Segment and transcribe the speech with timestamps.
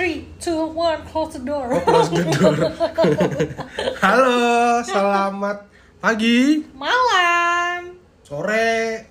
[0.00, 1.76] Three, two, one, close the door.
[1.76, 2.56] Oh, close the door.
[4.00, 5.68] Halo, selamat
[6.00, 8.00] pagi, Malam.
[8.24, 9.04] sore.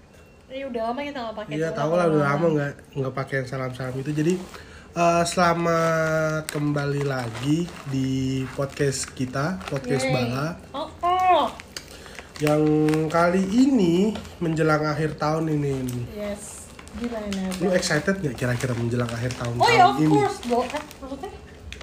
[0.50, 1.52] Ini udah lama kita nggak pakai.
[1.54, 4.18] Iya, tahu lah udah lama nggak nggak pakai yang salam-salam itu.
[4.18, 4.34] Jadi
[4.98, 10.14] eh, selamat kembali lagi di podcast kita, podcast Yeay.
[10.18, 10.58] Bala.
[10.74, 11.46] Oh, oh.
[12.42, 12.66] Yang
[13.14, 15.86] kali ini menjelang akhir tahun ini.
[16.18, 16.59] Yes.
[16.92, 17.42] Gimana?
[17.58, 20.16] Lu excited nggak kira-kira menjelang akhir tahun Oh ya, tahun of ini?
[20.16, 20.60] course, bro.
[20.60, 21.32] Eh, maksudnya?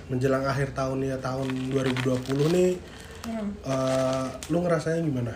[0.06, 2.70] Menjelang akhir tahun ya tahun 2020 nih,
[3.24, 3.48] Hmm.
[3.60, 5.34] eh, lu ngerasanya gimana?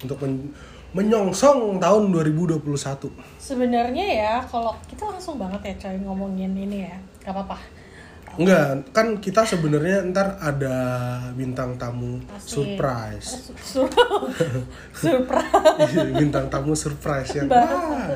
[0.00, 0.52] Untuk men-
[0.90, 3.12] menyongsong tahun 2021.
[3.36, 7.58] Sebenarnya ya, kalau kita langsung banget ya coy ngomongin ini ya, gak apa-apa.
[8.32, 10.74] Enggak, kan kita sebenarnya ntar ada
[11.32, 12.62] bintang tamu Asik.
[12.78, 13.50] surprise.
[13.50, 13.90] Su- su-
[15.02, 15.90] Surprise.
[15.90, 18.06] Iya, bintang tamu surprise yang wah,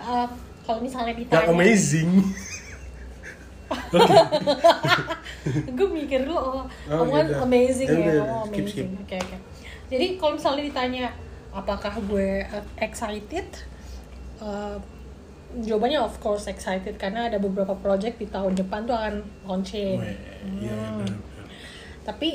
[0.00, 0.28] Eh,
[0.62, 2.10] kalau misalnya yang ditanya, amazing.
[5.76, 7.42] gue mikir dulu, oh, Oh, omongan gitu.
[7.42, 8.86] amazing Ya ya, udah, oh, skip, skip.
[8.86, 8.90] amazing.
[9.00, 9.36] Oke oke.
[9.90, 11.04] Jadi kalau misalnya ditanya
[11.50, 13.46] apakah gue uh, excited,
[14.38, 14.76] uh,
[15.52, 19.14] jawabannya of course excited karena ada beberapa project di tahun depan tuh akan
[19.44, 19.98] launching.
[19.98, 20.14] Iya,
[20.70, 21.02] Hmm.
[21.02, 21.18] benar.
[22.06, 22.28] Tapi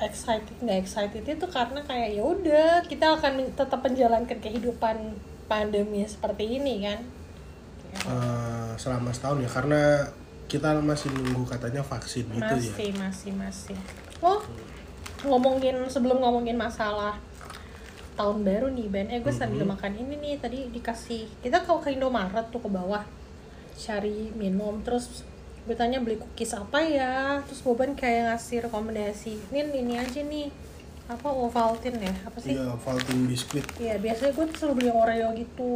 [0.00, 4.96] excited nggak excited itu karena kayak ya udah kita akan tetap menjalankan kehidupan
[5.50, 7.00] pandemi seperti ini kan.
[7.90, 9.82] Eh, selama setahun ya karena
[10.50, 12.70] kita masih nunggu katanya vaksin gitu ya.
[12.70, 13.78] masih masih masih
[14.18, 14.42] oh
[15.22, 17.14] ngomongin sebelum ngomongin masalah
[18.18, 19.74] tahun baru nih Ben eh gue sambil Mm-hmm.
[19.78, 23.06] makan ini nih tadi dikasih kita kalau ke Indomaret tuh ke bawah
[23.78, 25.22] cari minum terus
[25.66, 30.50] gue tanya beli cookies apa ya terus Boban kayak ngasih rekomendasi ini ini aja nih
[31.10, 33.66] apa Ovaltine ya apa sih Iya, Valtin biskuit.
[33.76, 35.72] Iya biasanya gue selalu beli yang Oreo gitu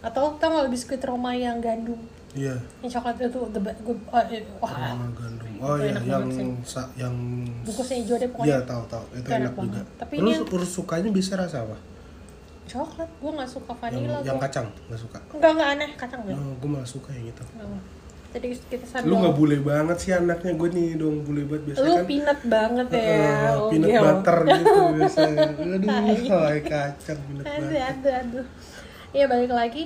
[0.00, 2.00] atau tau nggak biskuit Roma yang gandum
[2.30, 2.56] Iya.
[2.80, 4.24] yang coklat itu the be- gue oh,
[4.58, 5.50] wah Roma gandum.
[5.60, 6.24] Oh iya, yang
[6.62, 7.12] sa- yang
[7.60, 9.04] bungkusnya hijau deh Iya, pokoknya tahu tahu.
[9.10, 9.80] Itu Itu enak enak, juga.
[9.98, 11.76] Tapi Lu ini yang- su- sukanya bisa rasa apa?
[12.64, 14.44] coklat gue nggak suka Yang, vanilla yang gua.
[14.46, 15.18] kacang, nggak suka.
[15.28, 17.42] enggak enggak aneh kacang gue Oh, gue malah suka yang itu.
[17.50, 17.82] Nggak.
[18.30, 21.82] Jadi kita sambil Lu nggak bule banget sih anaknya gue nih dong bule banget biasanya
[21.82, 22.04] lu kan.
[22.06, 24.00] peanut banget ya eh, Oh, peanut iya.
[24.00, 25.48] butter gitu biasanya.
[25.50, 25.90] Aduh,
[26.24, 27.82] kayak kacang peanut aduh butter.
[27.82, 28.46] aduh aduh
[29.10, 29.84] iya balik lagi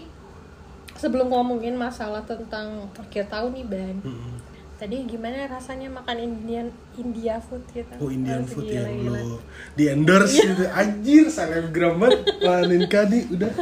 [0.94, 4.36] sebelum ngomongin masalah tentang akhir tahun nih ban Mm-mm.
[4.74, 9.20] tadi gimana rasanya makan Indian India food gitu Oh Indian food gila, yang gila.
[9.22, 9.38] lo
[9.72, 10.44] di endorse Iya.
[10.50, 13.52] gitu anjir selebgram banget Panin Kadi udah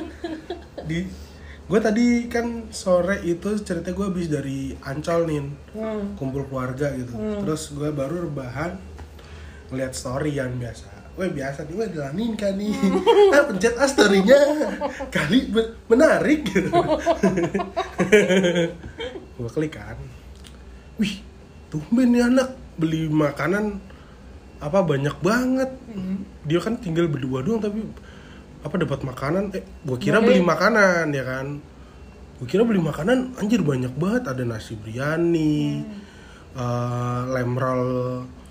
[0.82, 0.98] di
[1.72, 5.40] gue tadi kan sore itu cerita gue habis dari Ancol nih
[5.72, 6.20] hmm.
[6.20, 7.16] kumpul keluarga gitu.
[7.16, 8.76] Terus gue baru rebahan
[9.72, 11.16] ngeliat story yang biasa.
[11.16, 12.76] Weh biasa nih, weh jalanin kan nih?
[13.32, 14.36] Ah, Pencet ah story-nya.
[15.08, 15.48] Kali
[15.88, 16.68] menarik gitu.
[19.40, 19.96] Gue klik kan.
[21.00, 21.24] Wih,
[21.72, 22.52] tumben nih anak.
[22.76, 23.80] Beli makanan
[24.60, 25.72] Apa banyak banget.
[26.44, 27.80] Dia kan tinggal berdua doang tapi
[28.62, 29.50] Apa dapat makanan?
[29.52, 30.30] Eh, gue kira Oke.
[30.30, 31.46] beli makanan ya kan?
[32.38, 34.22] Gue kira beli makanan Anjir banyak banget.
[34.24, 35.82] Ada nasi biryani
[36.54, 37.86] eh, Lem roll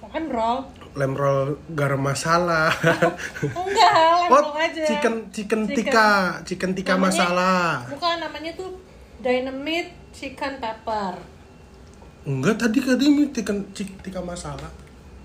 [0.01, 0.59] makan roll?
[0.91, 2.67] lem roll garam masala.
[3.47, 4.83] Enggak lem oh roll aja.
[4.83, 5.75] chicken chicken Chicken.
[5.79, 6.09] tikka
[6.43, 7.51] chicken tikka Namanya- masala.
[7.87, 8.75] bukan namanya tuh
[9.19, 11.15] dynamite chicken pepper.
[12.21, 13.63] Enggak tadi katanya chicken
[13.97, 14.67] tikka masala.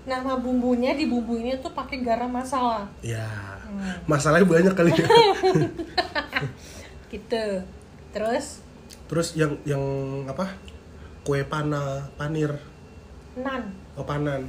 [0.07, 2.87] Nama bumbunya di bumbunya tuh pakai garam masala.
[3.03, 3.27] Ya
[3.67, 3.99] Hmm.
[4.07, 5.07] masalahnya banyak kali ya.
[7.11, 7.43] Gitu.
[8.15, 8.63] Terus?
[9.07, 9.83] Terus yang yang
[10.27, 10.55] apa?
[11.27, 12.55] Kue pana panir.
[13.35, 14.47] Nan oh panan.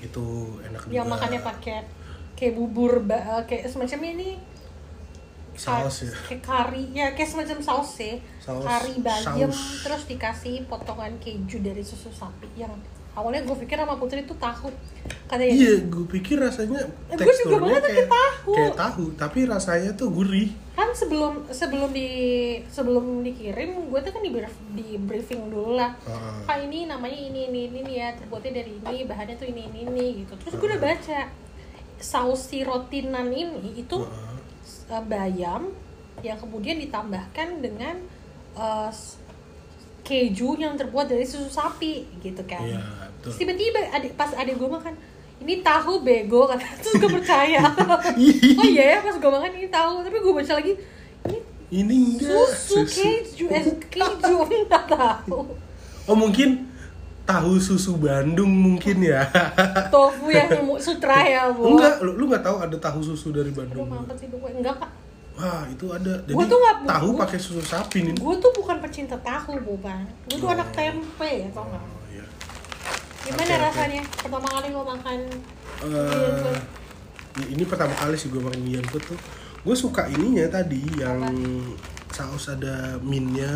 [0.00, 1.12] Itu enak yang juga.
[1.18, 1.84] makannya pakai
[2.36, 4.30] kayak bubur eh, kayak semacam ini.
[5.56, 6.12] Saus ya.
[6.28, 6.84] kayak kari.
[6.92, 8.20] Ya kayak semacam saus sih.
[8.40, 9.48] Saus- kari bayam
[9.84, 12.72] terus dikasih potongan keju dari susu sapi yang
[13.16, 14.68] awalnya gue pikir sama putri itu tahu.
[15.26, 18.52] Katanya iya gue pikir rasanya Eh, teksturnya kayak tahu.
[18.54, 20.52] kayak tahu tapi rasanya tuh gurih.
[20.76, 22.08] Kan sebelum sebelum di
[22.68, 24.30] sebelum dikirim gue tuh kan di,
[24.76, 25.96] di briefing dulu lah.
[26.04, 26.44] Heeh.
[26.44, 30.06] kak ini namanya ini ini ini ya terbuatnya dari ini bahannya tuh ini ini ini
[30.22, 30.36] gitu.
[30.36, 31.20] Terus gue udah baca
[31.96, 34.04] saus si rotinan ini itu
[34.92, 35.72] uh, bayam
[36.20, 37.96] yang kemudian ditambahkan dengan
[38.52, 38.92] uh,
[40.06, 42.62] keju yang terbuat dari susu sapi gitu kan.
[42.62, 42.78] Iya,
[43.26, 43.28] betul.
[43.28, 44.94] Terus tiba-tiba adik pas adik gue makan
[45.36, 47.60] ini tahu bego kata terus gue percaya.
[48.56, 49.94] Oh iya ya pas gue makan ini tahu.
[50.00, 50.72] Tapi gue baca lagi
[51.24, 51.38] ini
[51.68, 54.34] ini enggak susu, keju eh keju.
[54.62, 55.38] Nggak tahu.
[56.04, 56.70] Oh mungkin
[57.22, 59.26] tahu susu Bandung mungkin ya.
[59.88, 60.46] Tofu yang
[60.76, 61.74] sutra ya bu.
[61.74, 63.86] Enggak lu, lu nggak tahu ada tahu susu dari Aduh Bandung?
[63.88, 64.90] mampet sih gue enggak kak.
[65.36, 66.16] Wah itu ada.
[66.22, 68.14] Jadi Gua tuh nggak- tahu pakai susu sapi nih.
[68.14, 70.54] gue tuh bukan pecinta tahu bukan gue tuh Oh.
[70.54, 71.84] anak tempe ya tau nggak
[73.26, 73.64] gimana oke.
[73.66, 74.02] rasanya?
[74.16, 75.18] Pertama kali lo makan
[75.76, 76.56] Eh, Indian food?
[77.36, 79.18] ya ini pertama kali sih gue makan Indian food tuh.
[79.60, 81.20] Gue suka ininya tadi yang
[82.08, 83.50] saus ada minnya.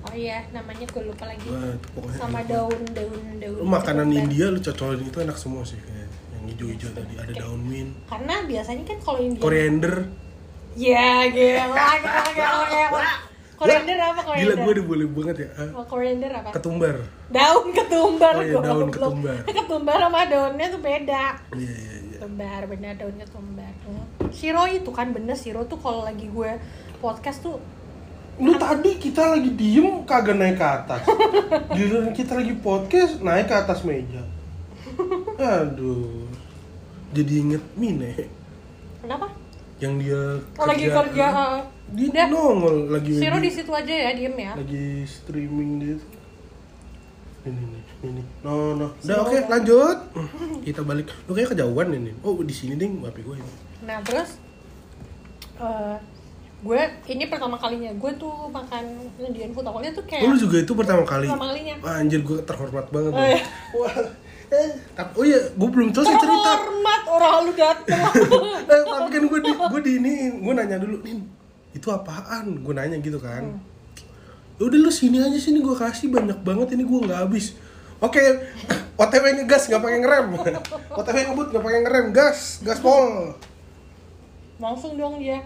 [0.00, 1.48] Oh iya namanya gue lupa lagi.
[1.48, 1.74] Wah,
[2.14, 2.48] sama enak.
[2.48, 4.20] daun daun daun Lu makanan ketumbar.
[4.22, 7.14] India lu cocolin itu enak semua sih kayak yang hijau-hijau tadi.
[7.18, 7.92] Ada daun mint.
[8.06, 9.94] Karena biasanya kan kalau India koriander.
[10.74, 11.64] Ya gila
[13.64, 14.56] gila gila gila koriander apa gila koriander?
[14.56, 15.48] Gue udah boleh banget ya.
[15.88, 16.48] Koriander apa?
[16.52, 16.94] Ketumbar.
[17.32, 18.66] Daun ketumbar Oh iya, goblok.
[18.68, 19.36] daun ketumbar.
[19.58, 21.24] ketumbar sama daunnya tuh beda.
[21.56, 22.18] Iya iya iya.
[22.20, 23.72] Ketumbar bener daun ketumbar.
[23.84, 24.04] Hmm.
[24.30, 26.50] Siro itu kan bener Siro tuh kalau lagi gue
[27.00, 27.56] podcast tuh
[28.34, 31.02] lu tadi kita lagi diem kagak naik ke atas.
[31.76, 34.22] Giliran kita lagi podcast naik ke atas meja.
[35.38, 36.26] Aduh.
[37.14, 38.26] Jadi inget Mine.
[38.98, 39.30] Kenapa?
[39.78, 40.22] Yang dia
[40.58, 41.58] oh, lagi kerja uh,
[41.92, 42.26] dia Udah.
[42.32, 44.52] nongol lagi Siro di situ aja ya diem ya.
[44.56, 46.24] lagi streaming dia tuh
[47.44, 48.22] ini nih ini.
[48.40, 48.96] No no.
[49.04, 49.48] Udah oke udah.
[49.52, 49.98] lanjut.
[50.64, 51.12] Kita balik.
[51.28, 52.12] Lu kayak kejauhan ini.
[52.24, 53.52] Oh di sini ding bapi gue ini.
[53.84, 54.40] Nah terus
[55.60, 55.96] eh,
[56.64, 56.80] gue
[57.12, 58.84] ini pertama kalinya gue tuh makan
[59.20, 59.68] Indian food.
[59.68, 61.28] Awalnya tuh oh, kayak lu juga itu pertama kali?
[61.28, 61.74] Pertama kalinya.
[61.84, 63.40] Wah, anjir gue terhormat banget Oh, iya.
[63.76, 63.96] wah.
[64.44, 66.50] Eh, tapi oh iya gue belum selesai cerita.
[66.64, 68.04] Hormat orang lu dateng.
[68.64, 71.43] Eh, tapi kan gue di gue di ini gue nanya dulu nih
[71.74, 72.62] itu apaan?
[72.62, 73.58] Gue nanya gitu kan.
[73.58, 74.62] Hmm.
[74.62, 77.58] udah lu sini aja sini gue kasih banyak banget ini gue nggak habis.
[77.98, 78.22] Oke
[79.02, 80.26] otw ngegas nggak pakai ngerem.
[80.98, 83.34] Otw ngebut nggak pakai ngerem gas gas pol.
[84.62, 85.42] Langsung dong dia.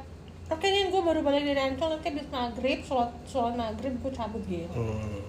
[0.53, 4.45] Oke nih gue baru balik dari Ancol nanti habis maghrib sholat sholat maghrib gue cabut
[4.45, 4.69] gitu.
[4.77, 5.25] Hmm.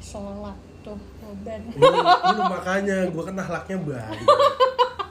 [0.00, 1.86] sholat tuh beban lu,
[2.34, 4.26] lu makanya gue kan ahlaknya baik.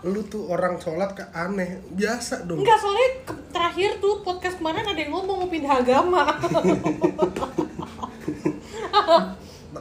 [0.01, 2.59] Lu tuh orang sholat ke aneh biasa dong.
[2.59, 3.09] Enggak soalnya
[3.53, 6.23] terakhir tuh podcast kemarin ada yang ngomong mau pindah agama.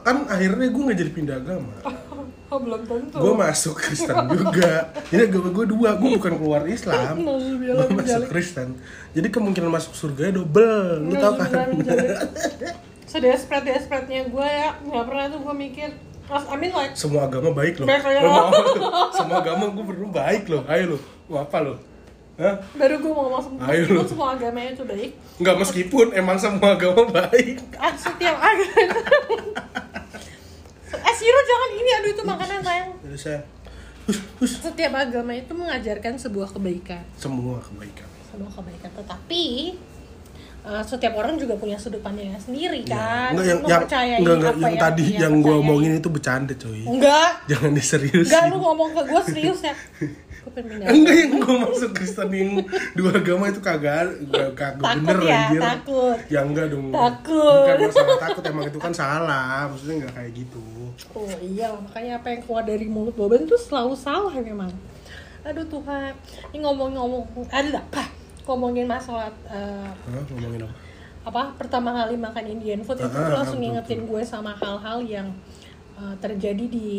[0.01, 1.75] Kan akhirnya gue nggak jadi pindah agama.
[2.51, 3.15] Oh belum tentu.
[3.15, 4.91] Gue masuk Kristen juga.
[5.07, 7.15] Jadi agama gue dua gue bukan keluar Islam.
[7.71, 8.27] Gue masuk.
[8.27, 8.75] Kristen.
[9.15, 11.07] Jadi kemungkinan masuk surga double.
[11.07, 11.71] Lu tau kan?
[11.71, 12.17] min dzalik.
[13.11, 14.75] sedespret despretnya gue ya.
[14.83, 15.89] Nggak pernah tuh gue mikir
[16.31, 17.85] Mas Amin like semua agama baik loh.
[17.85, 18.29] Lu lo.
[18.31, 20.63] mau- semua agama gue berdua baik loh.
[20.63, 20.97] Ayo lo
[21.27, 21.75] mau apa lo
[22.33, 22.55] Hah?
[22.73, 24.07] baru gue mau ngomong Ayo meskipun lu.
[24.07, 25.11] semua agama itu baik.
[25.37, 27.59] Enggak meskipun emang semua agama baik.
[27.75, 28.95] Ah, setiap agama.
[30.91, 32.91] Eh Siro jangan ini aduh itu makanan sayang.
[33.01, 33.39] Jadi saya
[34.41, 37.03] setiap agama itu mengajarkan sebuah kebaikan.
[37.15, 38.07] Semua kebaikan.
[38.27, 39.43] Sebuah kebaikan tetapi
[40.61, 43.81] eh, setiap orang juga punya sudut pandangnya sendiri kan enggak yang yang
[44.21, 48.29] enggak, enggak, apa yang tadi dia yang gue omongin itu bercanda coy enggak jangan diseriusin
[48.29, 49.75] enggak lu ngomong ke gue serius ya
[50.51, 52.51] Enggak yang gue Kristen yang
[52.97, 54.19] dua agama itu kagak
[54.51, 55.61] kagak bener ya, anjir.
[55.61, 56.17] takut.
[56.27, 56.91] Ya enggak dong.
[56.91, 57.63] Takut.
[57.63, 59.69] Bukan masalah takut emang itu kan salah.
[59.71, 60.63] Maksudnya enggak kayak gitu.
[61.15, 64.71] Oh iya, makanya apa yang keluar dari mulut Boban tuh selalu salah memang.
[65.41, 66.13] Aduh Tuhan,
[66.53, 68.20] ini ngomong-ngomong, ada apa?
[68.43, 70.75] Ngomongin masalah eh, Hah, ngomongin apa?
[71.21, 75.27] apa pertama kali makan Indian food itu Ah, tuh langsung ngingetin gue sama hal-hal yang
[75.93, 76.89] eh, terjadi di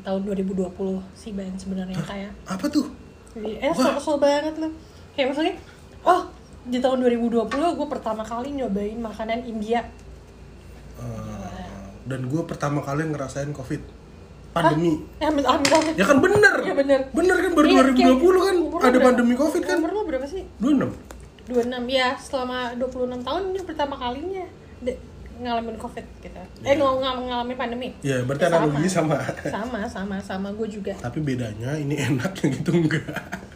[0.00, 0.70] tahun 2020
[1.12, 2.30] sih Ben sebenarnya kayak.
[2.46, 2.86] Apa tuh?
[3.34, 4.70] Jadi, eh so, so banget loh.
[5.12, 5.54] Kayak misalnya
[6.02, 6.30] oh
[6.62, 9.82] di tahun 2020 gue pertama kali nyobain makanan India.
[11.02, 13.82] Eh, dan gue pertama kali ngerasain covid
[14.52, 14.90] pandemi.
[15.16, 15.94] Eh amit amit amit.
[15.94, 16.52] Ya kan bener.
[16.62, 17.00] Iya, bener.
[17.10, 19.06] bener kan baru Iya, 2020 kayak- kan ada berapa?
[19.06, 19.76] pandemi covid kan?
[19.78, 20.42] Umur lu berapa sih?
[20.58, 20.92] 26
[21.44, 24.44] 26 ya selama 26 tahun ini pertama kalinya
[24.78, 25.00] de-
[25.34, 26.38] ngalamin covid gitu.
[26.60, 27.88] Eh ng ng- ngalamin pandemi.
[28.00, 28.56] Ya berarti Sama.
[28.60, 29.16] analoginya sama.
[29.42, 30.48] Sama sama sama.
[30.52, 30.94] Gue juga.
[30.94, 33.02] Tapi bedanya ini enak yang itu enggak.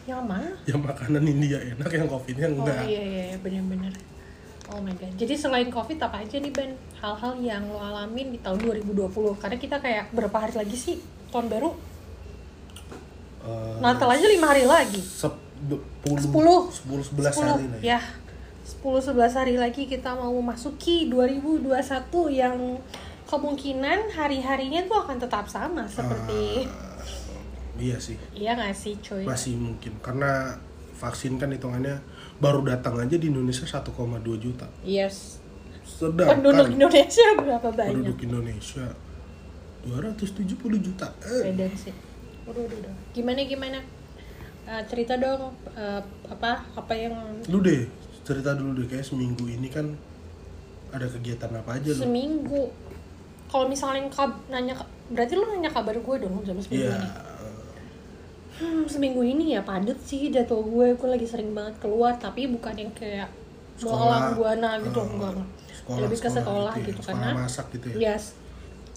[0.05, 0.51] Yang mana?
[0.65, 2.83] Yang makanan India enak yang covidnya oh enggak.
[2.85, 3.95] iya iya iya, bener-bener
[4.73, 5.13] oh my god.
[5.15, 6.75] Jadi selain covid apa aja nih Ben?
[6.99, 10.97] Hal-hal yang lo alamin di tahun 2020 karena kita kayak berapa hari lagi sih
[11.31, 11.71] tahun baru?
[13.47, 14.99] Eh, Natal aja lima hari lagi.
[15.01, 15.81] sepuluh
[16.19, 16.61] Sepuluh.
[16.69, 17.97] sepuluh sebelas hari lah ya.
[17.97, 18.01] ya.
[18.67, 21.71] 10 11 hari lagi kita mau memasuki 2021
[22.35, 22.59] yang
[23.31, 26.99] kemungkinan hari-harinya tuh akan tetap sama seperti Ah,
[27.79, 28.19] iya sih.
[28.35, 29.23] Iya nggak sih cuy?
[29.23, 29.95] Masih mungkin.
[30.03, 30.59] Karena
[30.99, 32.03] vaksin kan hitungannya
[32.37, 33.93] baru datang aja di Indonesia 1,2
[34.37, 34.67] juta.
[34.85, 35.41] Yes.
[35.87, 37.93] Sedangkan penduduk Indonesia berapa banyak?
[37.95, 38.87] penduduk Indonesia
[39.87, 41.09] 270 juta.
[41.25, 41.95] Eh, beda sih.
[42.45, 43.81] Udah udah udah gimana gimana?
[44.67, 47.15] Eh, cerita dong eh, apa apa yang
[47.49, 47.87] lu deh
[48.27, 48.87] cerita dulu deh.
[48.91, 49.95] Kayak seminggu ini kan
[50.93, 52.03] ada kegiatan apa aja lu?
[52.05, 52.63] Seminggu.
[53.47, 54.75] Kalau misalnya kab nanya
[55.07, 56.99] berarti lu nanya kabar gue dong jam seminggu iya.
[56.99, 57.09] ini
[58.57, 60.87] Hmm, seminggu ini ya padet sih jadwal gue.
[60.97, 63.29] Gue lagi sering banget keluar tapi bukan yang kayak
[63.77, 65.35] Belalang buana gitu eh, enggak.
[65.85, 67.97] sekolah, lebih ke sekolah ya, gitu sekolah karena masak gitu ya.
[68.01, 68.33] Yes.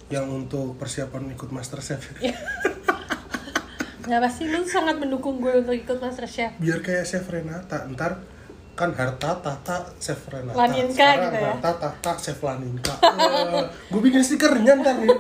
[0.08, 2.40] Yang untuk persiapan ikut master chef Iya.
[4.10, 8.18] nggak pasti lu sangat mendukung gue untuk ikut master chef biar kayak chef Renata ntar
[8.80, 11.52] kan harta tata chef Renata Laninka Sekarang gitu ya?
[11.52, 15.12] harta tata chef Laninka Eh, gue bikin stikernya ntar nih.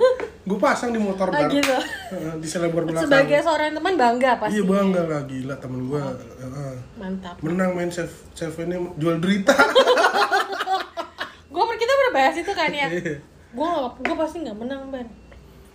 [0.42, 1.75] Gue pasang di motor Ah, bar gitu.
[2.10, 3.04] Eh, di selebar belakang.
[3.06, 4.56] Sebagai seorang teman bangga pasti.
[4.56, 6.75] Iya bangga lah gila temen gue Oh.
[6.96, 7.36] mantap.
[7.39, 9.51] Menang main chef chef ini jual derita.
[11.50, 12.88] Gue kita pernah bahas itu kan ya.
[12.88, 13.16] Iya.
[13.50, 15.08] gue gue pasti nggak menang ban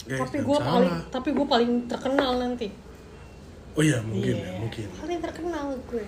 [0.01, 2.69] Guys, tapi gue paling tapi gue paling terkenal nanti.
[3.73, 4.47] Oh iya mungkin Iya.
[4.47, 4.87] ya mungkin.
[4.95, 6.07] Paling terkenal gue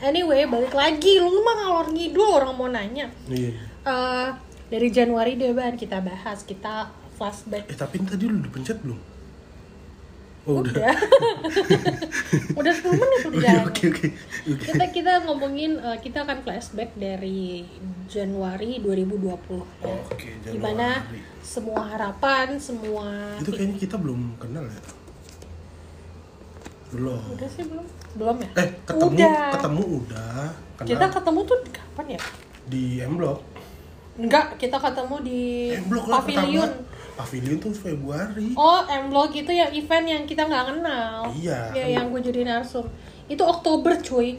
[0.00, 1.16] anyway balik lagi.
[1.16, 3.06] Lu mah ngalor ngidul orang mau nanya.
[3.26, 3.52] Iya.
[3.82, 4.28] Eh,
[4.66, 7.66] dari Januari deh ban kita bahas kita flashback.
[7.66, 8.98] Eh tapi tadi lu dipencet belum?
[10.46, 10.70] Oh udah.
[10.72, 10.94] Udah.
[12.58, 13.66] Udah 10 menit udah Oke, jalan.
[13.66, 14.06] oke oke
[14.46, 14.62] oke.
[14.62, 17.66] Kita kita ngomongin eh, kita akan flashback dari
[18.06, 19.26] Januari 2020
[19.82, 19.96] ya.
[20.06, 21.20] Oke, Gimana Januari.
[21.42, 23.06] semua harapan semua
[23.38, 24.80] itu kayaknya kita belum kenal ya?
[26.94, 27.18] Belum.
[27.34, 28.48] Udah sih belum belum ya?
[28.56, 29.50] Eh ketemu udah.
[29.52, 30.42] ketemu udah
[30.74, 30.88] kenal.
[30.88, 32.20] Kita ketemu tuh kapan ya?
[32.66, 33.40] Di M Block
[34.16, 35.40] enggak kita ketemu di
[35.74, 36.94] M Block lah pavilion pertama.
[37.16, 37.56] Pavilion.
[37.58, 38.48] Tuh Februari.
[38.54, 41.28] Oh M Block itu yang event yang kita nggak kenal.
[41.32, 42.84] Iya, ya yang gue jadi narsum.
[43.26, 44.36] Itu Oktober cuy.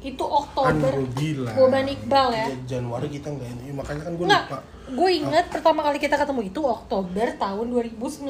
[0.00, 2.46] Itu kan Oktober gue bilang Boban Iqbal ya.
[2.46, 3.68] Iya, Januari kita nggak ini.
[3.70, 4.58] Makanya kan gue Enggak, lupa.
[4.90, 8.26] gue inget pertama kali kita ketemu itu Oktober tahun 2019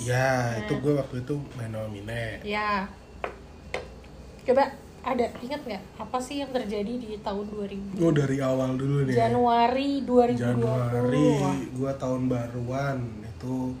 [0.00, 0.62] ya Nah.
[0.62, 2.22] itu gue waktu itu main sama Mine.
[2.42, 2.86] Ya.
[4.50, 4.66] Coba
[5.06, 9.14] ada ingat nggak apa sih yang terjadi di tahun 2000 gue dari awal dulu nih
[9.14, 10.42] Januari 2020?
[10.42, 11.28] Januari
[11.70, 13.78] gue tahun baruan itu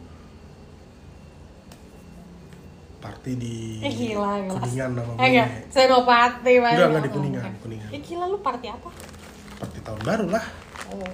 [3.02, 4.62] party di Eh gila, gila.
[4.62, 6.54] Kuningan sama Eh enggak, Mine Senopati.
[6.54, 7.62] Enggak, enggak di Oh, Kuningan, enggak.
[7.66, 7.88] Kuningan.
[7.90, 8.88] Eh gila lu party apa?
[9.58, 10.44] party tahun baru lah
[10.94, 11.12] Oh.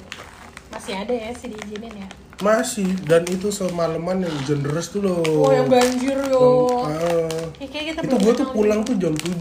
[0.69, 2.09] Masih ada ya sih diizinin ya.
[2.37, 6.69] Masih dan itu semalaman yang hujan deras tuh loh Oh, yang banjir yo.
[6.85, 7.49] Ah.
[7.57, 9.33] Ya, kayak kita itu gue tuh pulang tuh jam 7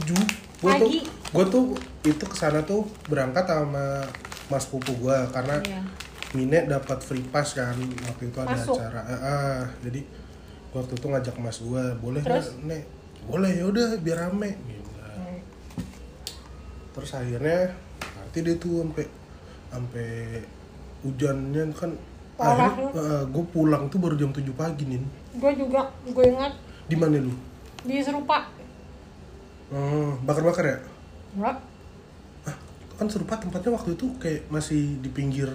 [0.55, 1.63] gue tuh gue tuh
[2.01, 3.99] itu ke sana tuh berangkat sama
[4.47, 5.81] mas pupu gue karena Iya.
[6.31, 8.75] Mine dapat free pass kan waktu itu ada Masuk.
[8.75, 9.59] acara ah, ah.
[9.83, 10.03] jadi
[10.71, 12.83] waktu itu ngajak mas gue boleh nggak nek
[13.25, 14.55] boleh ya udah biar rame.
[14.55, 15.39] Hmm.
[16.91, 17.75] terus akhirnya
[18.15, 19.05] nanti dia tuh sampai
[19.67, 20.09] sampai
[21.03, 21.91] hujannya kan
[22.35, 22.91] Parah akhirnya
[23.25, 24.99] gue pulang tuh baru jam 7 pagi nih
[25.33, 26.53] Gue juga, gue ingat
[26.85, 27.33] di mana lu
[27.81, 28.49] di Serupa.
[29.67, 30.77] oh, bakar-bakar ya
[31.33, 31.57] Enggak.
[32.43, 32.55] ah
[32.93, 35.49] kan serupa tempatnya waktu itu kayak masih di pinggir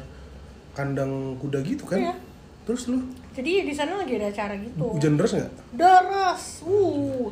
[0.70, 2.14] kandang kuda gitu kan Iya.
[2.62, 4.84] terus lu Jadi di sana lagi ada acara gitu.
[4.90, 6.42] hujan deras nggak Deras.
[6.62, 7.30] Uh.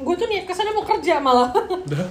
[0.00, 1.50] Gue tuh niat ke sana mau kerja malah.
[1.54, 2.06] udah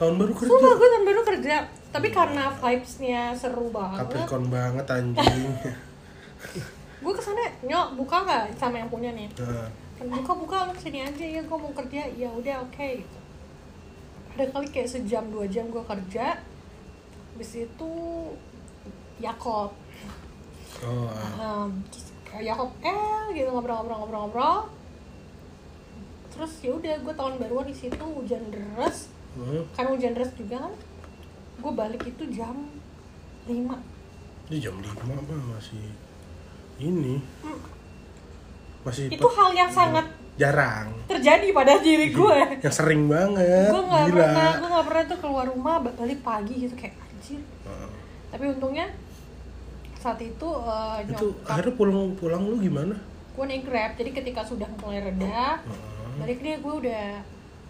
[0.00, 1.56] tahun baru kerja Sumpah gue tahun baru kerja.
[1.92, 4.04] Tapi karena vibes-nya seru banget.
[4.04, 5.52] Capricorn banget anjing
[7.04, 9.28] Gue ke sana, nyok buka nggak sama yang punya nih?
[9.36, 9.68] nah,
[10.16, 13.18] buka buka lu ke sini aja ya gue mau kerja ya udah oke gitu.
[14.36, 16.40] Ada kali kayak sejam dua jam gue kerja.
[17.36, 17.92] Habis itu
[19.20, 19.72] Yakob.
[20.84, 21.64] oh ah.
[21.64, 21.80] Um,
[22.36, 24.75] Yakob eh gitu ngobrol-ngobrol-ngobrol-ngobrol.
[26.36, 29.08] Terus ya udah gue tahun baruan di situ hujan deras.
[29.32, 29.64] Hmm.
[29.72, 30.72] Kan hujan deras juga kan.
[31.56, 32.52] Gue balik itu jam
[33.42, 33.52] 5
[34.46, 35.80] Ini jam 5 mah masih
[36.76, 37.16] ini
[38.84, 40.04] masih itu hal yang sangat
[40.36, 45.04] jarang terjadi pada diri gue yang sering banget gue nggak gila pernah gue nggak pernah
[45.08, 47.88] tuh keluar rumah ba- balik pagi gitu kayak anjir Ah.
[48.28, 48.92] tapi untungnya
[49.96, 52.94] saat itu uh, itu akhirnya pulang pulang lu gimana
[53.32, 55.95] gue naik grab jadi ketika sudah mulai reda Ah.
[56.16, 57.04] Balik deh gue udah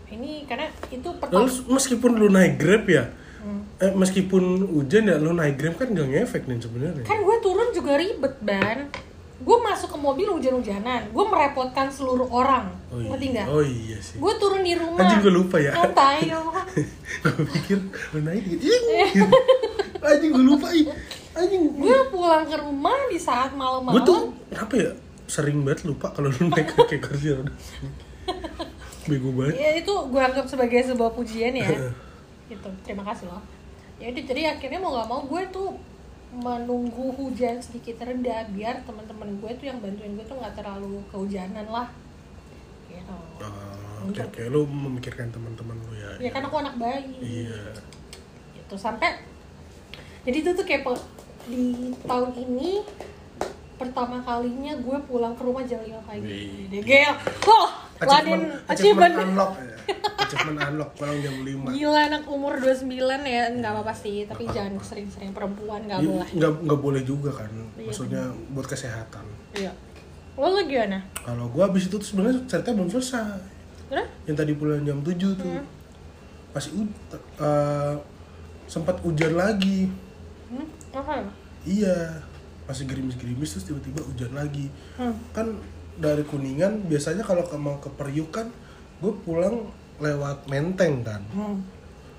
[0.07, 3.62] ini karena itu pertama Lalu meskipun lu naik grab ya Hmm.
[3.79, 4.43] eh, meskipun
[4.75, 7.07] hujan ya lu naik grab kan gak ngefek nih sebenarnya.
[7.07, 8.91] Kan gue turun juga ribet ban.
[9.38, 12.75] Gue masuk ke mobil hujan-hujanan gue merepotkan seluruh orang.
[12.91, 13.07] Oh iya.
[13.15, 13.47] Ngerti nggak?
[13.47, 14.19] Oh iya sih.
[14.19, 14.99] Gue turun di rumah.
[14.99, 15.71] Anjing, gue lupa ya.
[15.79, 16.43] santai ya
[17.23, 18.67] gue pikir lu naik gitu.
[20.03, 20.87] Anjing gue lupa ih.
[21.38, 21.62] Anjing.
[21.71, 24.91] Gue pulang ke rumah di saat gue malam-malam tuh apa ya
[25.31, 27.53] sering banget lupa kalau lu naik kayak kursi roda
[29.06, 29.54] bego banget.
[29.56, 31.71] Ya itu gue anggap sebagai sebuah pujian ya.
[32.50, 32.68] Gitu.
[32.83, 33.42] Terima kasih loh.
[33.97, 35.78] Ya udah jadi akhirnya mau gak mau gue tuh
[36.37, 41.64] menunggu hujan sedikit reda biar teman-teman gue tuh yang bantuin gue tuh nggak terlalu kehujanan
[41.71, 41.88] lah.
[42.90, 43.16] Gitu.
[43.40, 46.30] Ah, oke lu memikirkan teman-teman lu ya ya.
[46.35, 47.14] kan aku anak bayi.
[47.23, 47.78] Iya.
[48.59, 48.75] Gitu.
[48.76, 49.23] Sampai
[50.26, 50.83] jadi itu tuh kayak
[51.47, 52.83] di tahun ini
[53.78, 56.68] pertama kalinya gue pulang ke rumah jam 5 pagi.
[56.68, 57.14] Degel
[57.47, 59.76] oh Ladin achievement achievement unlock ya.
[60.23, 64.75] achievement unlock pulang jam 5 Gila anak umur 29 ya nggak apa-apa sih, tapi jangan
[64.79, 66.29] sering-sering perempuan nggak Iya, boleh.
[66.31, 69.73] nggak nggak boleh juga kan Iya, maksudnya buat kesehatan Iya.
[70.35, 71.00] Lo lo gimana?
[71.19, 73.41] kalau gua habis itu tuh sebenarnya ceritanya belum selesai
[73.88, 74.07] Udah?
[74.25, 75.65] yang tadi pulang jam 7 tuh Hmm.
[76.53, 76.97] masih u-
[77.38, 77.95] eh,
[78.67, 79.88] sempat hujan lagi
[80.47, 80.67] Hmm?
[80.93, 81.25] Apa?
[81.62, 82.21] iya
[82.65, 85.15] masih gerimis-gerimis terus tiba-tiba hujan lagi Hmm.
[85.31, 85.47] kan
[85.97, 88.49] dari kuningan biasanya kalau ke- mau ke Priuk kan
[88.97, 91.61] gue pulang lewat Menteng kan Hmm.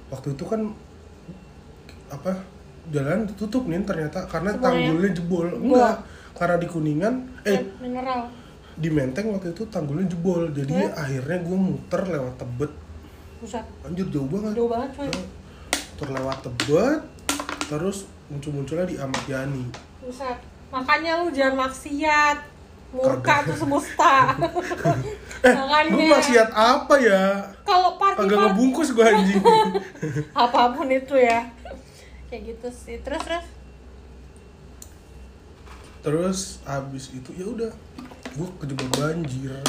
[0.07, 0.73] waktu itu kan
[2.07, 2.31] apa
[2.87, 4.63] jalan tutup nih ternyata karena Semuanya?
[4.63, 5.95] tanggulnya jebol enggak
[6.33, 8.31] karena di kuningan eh Mineral.
[8.73, 10.91] di Menteng waktu itu tanggulnya jebol jadi Eh?
[10.91, 12.71] akhirnya gue muter lewat Tebet
[13.37, 13.65] Pusat.
[13.83, 15.09] anjir jauh banget Jauh banget coy.
[15.69, 16.99] muter lewat Tebet
[17.67, 19.65] terus muncul-munculnya di Ahmad Yani
[19.99, 20.37] Pusat.
[20.67, 22.37] Makanya lu jangan maksiat.
[22.95, 24.31] Murka tuh semesta.
[25.45, 25.53] eh
[25.93, 29.43] gue maksiat apa ya Kalau party kagak ngebungkus gue anjing
[30.47, 31.45] apa pun itu ya.
[32.31, 32.97] Kayak gitu sih.
[33.03, 33.45] Terus terus.
[35.97, 37.67] terus habis itu ya udah
[38.31, 39.59] gue kejebak banjir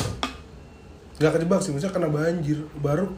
[1.19, 3.11] nggak kejebak sih maksudnya kena banjir baru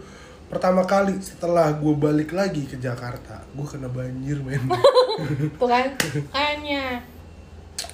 [0.48, 4.64] pertama kali setelah gue balik lagi ke Jakarta gue kena banjir men
[5.60, 5.86] Tuh kan.
[6.32, 6.84] Kayaknya.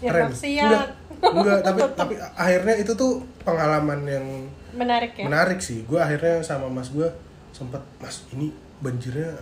[0.02, 0.88] Ya maksiat.
[1.18, 4.26] Enggak enggak tapi tapi akhirnya itu tuh pengalaman yang
[4.72, 5.24] Menarik ya.
[5.24, 7.08] menarik sih gue akhirnya sama mas gue
[7.50, 9.32] sempet mas ini banjirnya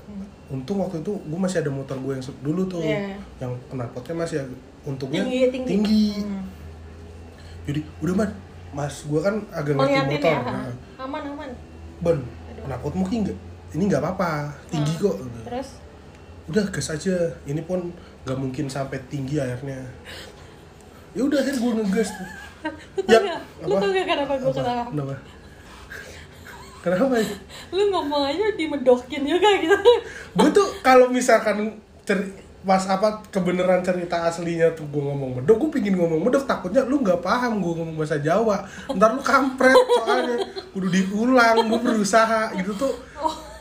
[0.47, 3.19] untung waktu itu gue masih ada motor gue yang dulu tuh Iya.
[3.41, 4.47] yang knalpotnya masih
[4.85, 6.05] untungnya Tinggi, tinggi.
[6.23, 6.47] Hmm.
[7.65, 8.31] jadi udah man
[8.71, 10.41] mas gue kan agak ngerti motor ya.
[10.41, 10.71] nah.
[11.01, 11.51] Aman aman.
[11.99, 12.19] ban
[12.63, 13.39] knalpot mungkin nggak
[13.75, 14.31] ini nggak apa-apa
[14.69, 15.69] tinggi kok Terus
[16.45, 17.91] udah gas aja ini pun
[18.23, 19.83] nggak mungkin sampai tinggi akhirnya
[21.15, 22.29] ya udah akhirnya gue ngegas tuh
[23.05, 23.23] gak?
[23.63, 24.85] Lu tau gak kenapa gue ketawa?
[24.89, 25.15] kenapa
[26.81, 27.27] kenapa ya
[27.71, 29.77] Lu ngomong aja dimedokin juga gitu.
[30.35, 35.71] gue tuh kalau misalkan ceri- pas apa kebenaran cerita aslinya tuh gue ngomong medok gue
[35.71, 40.41] pingin ngomong medok takutnya lu nggak paham gue ngomong bahasa Jawa ntar lu kampret soalnya
[40.73, 42.93] kudu diulang gue berusaha gitu tuh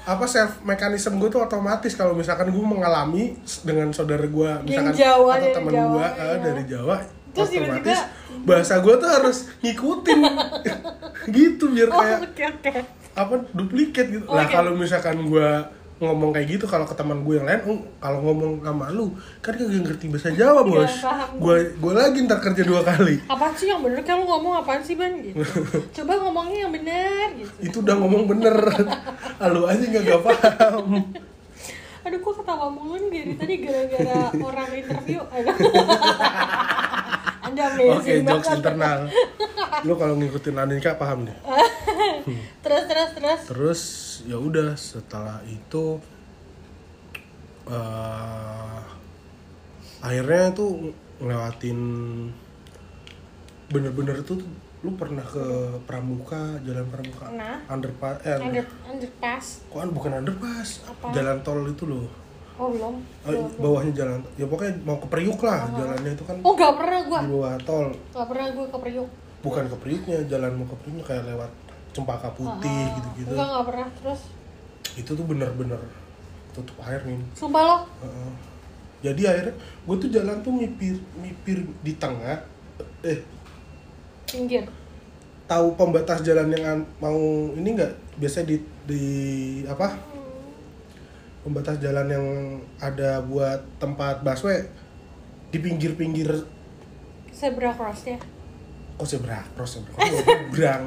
[0.03, 5.31] apa self mekanisme gue tuh otomatis kalau misalkan gue mengalami dengan saudara gue misalkan Jawa,
[5.35, 6.35] atau teman gue ya.
[6.39, 6.95] dari Jawa
[7.33, 10.19] Terus otomatis tiba-tiba- bahasa gue tuh harus ngikutin
[11.37, 12.71] gitu biar Oh kayak oke oke.
[13.13, 14.51] apa duplikat gitu lah Oke.
[14.51, 18.59] kalau misalkan gua ngomong kayak gitu kalau ke teman gue yang lain oh, kalau ngomong
[18.59, 21.29] sama lu kan kagak ngerti bahasa Jawa bos paham.
[21.37, 24.81] gua gua lagi ntar kerja dua kali Apaan sih yang bener kan lu ngomong apaan
[24.81, 25.39] sih ban gitu.
[25.95, 27.53] Coba ngomongnya yang bener gitu.
[27.63, 28.57] itu udah ngomong bener
[29.53, 30.85] lu aja nggak gak paham
[32.03, 35.23] Aduh gua ketawa mulu nih dari tadi gara-gara orang interview.
[37.55, 38.57] Amazing oke jokes banget.
[38.59, 38.99] internal
[39.81, 41.37] lu kalau ngikutin Anika paham deh
[42.63, 43.41] Terus terus terus.
[43.45, 43.81] terus
[44.23, 45.99] ya udah setelah itu
[47.65, 48.79] eh
[49.99, 51.79] akhirnya tuh ngelewatin
[53.69, 54.39] bener-bener tuh
[54.83, 55.43] lu pernah ke
[55.83, 57.55] Pramuka jalan Pramuka Pernah.
[57.65, 59.45] underpass eh Under underpass.
[59.65, 61.11] kok an- bukan underpass Apa?
[61.11, 62.07] jalan tol itu loh
[62.53, 62.95] Oh belum.
[63.23, 63.49] Eh, Belum.
[63.57, 67.19] bawahnya jalan ya pokoknya mau ke Priuk lah jalannya itu kan Oh gak pernah gua.
[67.19, 69.09] di bawah tol Gak pernah gua ke Priuk.
[69.41, 71.51] bukan ke Priuknya jalan mau ke Priuknya kayak lewat
[71.91, 73.87] Cempaka Putih gitu-gitu Enggak gak pernah.
[73.95, 74.21] Terus
[74.93, 75.81] itu tuh bener-bener
[76.51, 77.77] tutup air nih sumpah lo.
[77.99, 78.31] Heeh.
[79.01, 82.37] jadi akhirnya gue tuh jalan tuh mipir mipir di tengah
[83.01, 83.19] eh
[84.23, 84.69] Pinggir.
[85.43, 87.17] tahu pembatas jalan yang an- mau
[87.51, 89.03] ini nggak biasa di di
[89.65, 90.12] apa
[91.43, 92.25] pembatas jalan yang
[92.77, 94.63] ada buat tempat busway
[95.49, 96.31] di pinggir-pinggir
[97.29, 98.17] Zebra cross ya.
[98.93, 100.83] kok zebra cross zebra cross nyebrang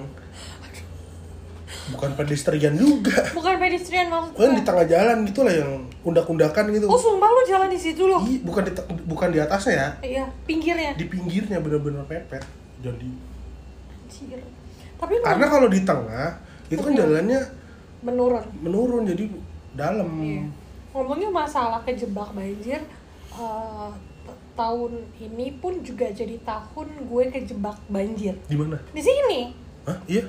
[1.92, 5.70] bukan pedestrian juga Bukan pedestrian maksud kan di tengah jalan gitu lah yang
[6.02, 8.22] undak-undakan gitu Oh sumpah lu jalan di situ loh.
[8.22, 8.72] Ih, bukan di
[9.04, 10.94] bukan di atasnya ya Iya, pinggirnya.
[10.94, 12.42] di pinggirnya bener-bener pepet
[12.78, 13.10] jadi
[14.06, 14.40] Anjir.
[14.96, 16.28] Tapi karena kalau di tengah
[16.66, 16.98] itu kan Iya.
[17.04, 17.40] jalannya
[18.02, 18.44] menurun.
[18.62, 19.24] menurun jadi
[19.76, 20.42] dalam Iya.
[20.90, 22.80] Ngomongnya masalah kejebak banjir,
[23.28, 23.96] t-
[24.54, 28.32] tahun ini pun juga jadi tahun gue kejebak banjir.
[28.42, 29.52] di mana Di sini.
[29.84, 30.00] Hah?
[30.06, 30.24] iya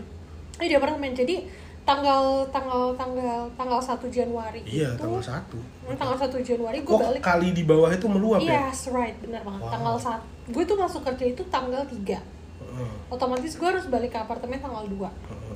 [0.53, 1.11] Ini di apartemen.
[1.11, 1.47] Jadi
[1.81, 6.91] tanggal tanggal tanggal tanggal 1 Januari iya itu tanggal satu Hmm, tanggal 1 Januari gue
[6.91, 9.61] balik kali di bawah itu meluap ya Yes, right, benar banget.
[9.61, 9.71] Wow.
[9.71, 10.51] Tanggal 1.
[10.51, 12.19] Gue tuh masuk kerja itu tanggal 3.
[12.59, 15.07] Heeh, Otomatis gue harus balik ke apartemen tanggal 2.
[15.07, 15.46] heeh.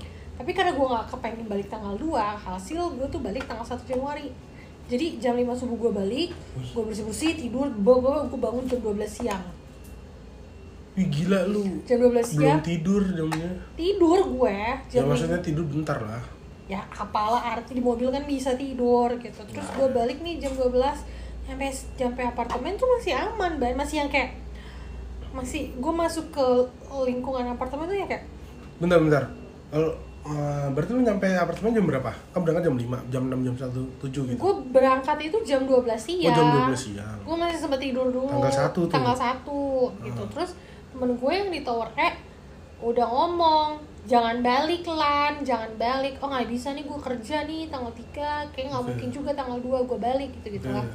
[0.41, 4.33] Tapi karena gue gak kepengen balik tanggal 2, hasil gue tuh balik tanggal 1 Januari.
[4.89, 9.45] Jadi jam 5 subuh gue balik, gue bersih-bersih, tidur, bawa gue bangun jam 12 siang.
[10.97, 11.85] Wih gila lu.
[11.85, 13.53] Jam 12 belum siang, tidur jamnya.
[13.77, 14.57] Tidur gue.
[14.57, 16.25] ya Jam maksudnya tidur bentar lah.
[16.65, 19.45] Ya apalah arti di mobil kan bisa tidur gitu.
[19.45, 20.73] Terus gue balik nih jam 12
[21.45, 24.41] sampai sampai apartemen tuh masih aman ban masih yang kayak
[25.37, 26.45] masih gue masuk ke
[27.05, 28.25] lingkungan apartemen tuh ya kayak
[28.81, 29.23] bentar bentar
[30.21, 32.11] eh, berarti lu nyampe apartemen jam berapa?
[32.33, 33.73] Kan berangkat jam 5 jam 6 jam 1
[34.05, 34.37] 7 gitu.
[34.37, 36.29] Gue berangkat itu jam 12 siang.
[36.29, 37.17] Oh jam 12 siang.
[37.25, 38.29] Gue masih sempat tidur dulu.
[38.29, 38.93] Tanggal satu tuh.
[38.93, 39.61] tanggal satu
[40.05, 40.21] gitu.
[40.21, 40.29] Ah.
[40.29, 40.51] terus
[40.91, 42.09] temen gue yang di tower E
[42.81, 43.69] udah ngomong
[44.05, 45.41] jangan balik lan.
[45.41, 46.21] Jangan balik.
[46.21, 48.89] Oh nggak bisa nih gue kerja nih tanggal 3 kayak nggak Oke.
[48.93, 50.85] mungkin juga tanggal 2 gue balik gitu gitu lah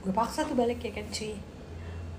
[0.00, 1.36] gue paksa tuh balik ya kan cuy.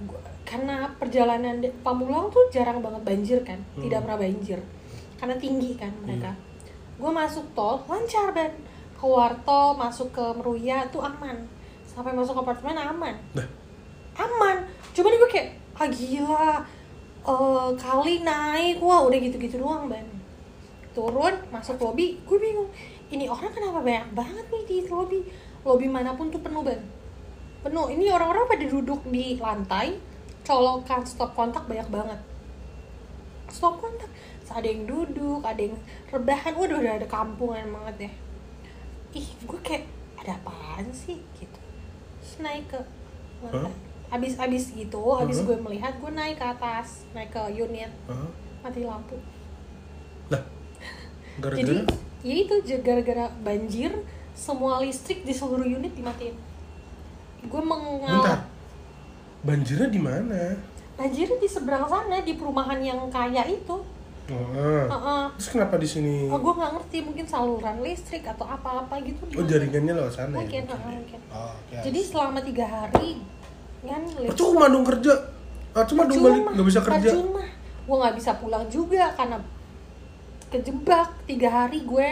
[0.05, 3.57] Gua- karena perjalanan Pamulang tuh jarang banget banjir kan.
[3.73, 3.81] Hmm.
[3.81, 4.59] tidak pernah banjir
[5.21, 6.34] karena tinggi kan mereka.
[6.97, 8.57] Gue masuk tol lancar dan
[8.97, 11.45] keluar tol masuk ke Meruya tuh aman.
[11.86, 13.13] Sampai masuk apartemen aman.
[13.38, 13.45] Dah.
[14.17, 14.65] aman.
[14.97, 16.65] Cuman gue kayak ah gila.
[17.21, 18.81] Eh, kali naik.
[18.81, 20.21] Wah udah gitu-gitu doang ban
[20.91, 22.69] turun masuk lobby gue bingung.
[23.12, 25.19] Ini orang kenapa banyak banget nih di lobby?
[25.63, 26.79] Lobby mana pun tuh penuh ban
[27.62, 27.88] penuh.
[27.93, 29.95] Ini orang-orang pada duduk di lantai
[30.43, 32.19] colokan stop kontak banyak banget.
[33.51, 34.10] Stop kontak
[34.51, 35.75] ada yang duduk ada yang
[36.11, 36.53] rebahan.
[36.53, 38.11] Waduh udah ada kampungan banget ya.
[39.17, 39.85] Ih gue kayak
[40.19, 41.19] ada apaan sih?
[41.35, 41.59] Gitu.
[42.21, 42.79] Terus naik ke
[43.49, 43.71] Hah?
[44.11, 45.45] abis abis gitu abis Mhm.
[45.47, 47.91] gue melihat gue naik ke atas naik ke unit.
[48.05, 48.29] Hah?
[48.61, 49.17] mati lampu.
[50.29, 50.43] Lah
[51.41, 51.75] gara-gara jadi
[52.21, 52.53] ya itu
[52.85, 53.89] gara-gara banjir
[54.37, 56.37] semua listrik di seluruh unit dimatiin.
[57.49, 58.45] Gue mengal
[59.41, 60.53] banjirnya di mana?
[60.93, 63.81] Banjirnya di seberang sana di perumahan yang kaya itu
[64.29, 64.86] oh, ah.
[64.86, 65.23] Heeh.
[65.39, 69.21] terus kenapa di sini Oh, gue nggak ngerti mungkin saluran listrik atau apa-apa gitu.
[69.34, 71.19] oh jaringannya lewat sana Mungkin, ya heeh, mungkin.
[71.29, 71.75] oh, oke.
[71.81, 73.10] Jadi selama tiga hari
[73.81, 75.13] kan percuma dong kerja
[75.73, 77.41] ah, cuma dong balik nggak bisa kerja Percuma.
[77.81, 79.38] Gue nggak bisa pulang juga karena
[80.51, 82.07] kejebak tiga hari gue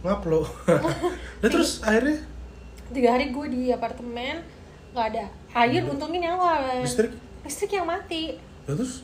[0.00, 0.42] ngaplo
[1.42, 2.18] nah terus akhirnya
[2.90, 4.40] tiga hari gue di apartemen
[4.92, 6.80] nggak ada air untungnya nyala kan.
[6.80, 6.84] Hmm.
[6.86, 7.12] Listrik?
[7.42, 9.02] listrik yang mati ya terus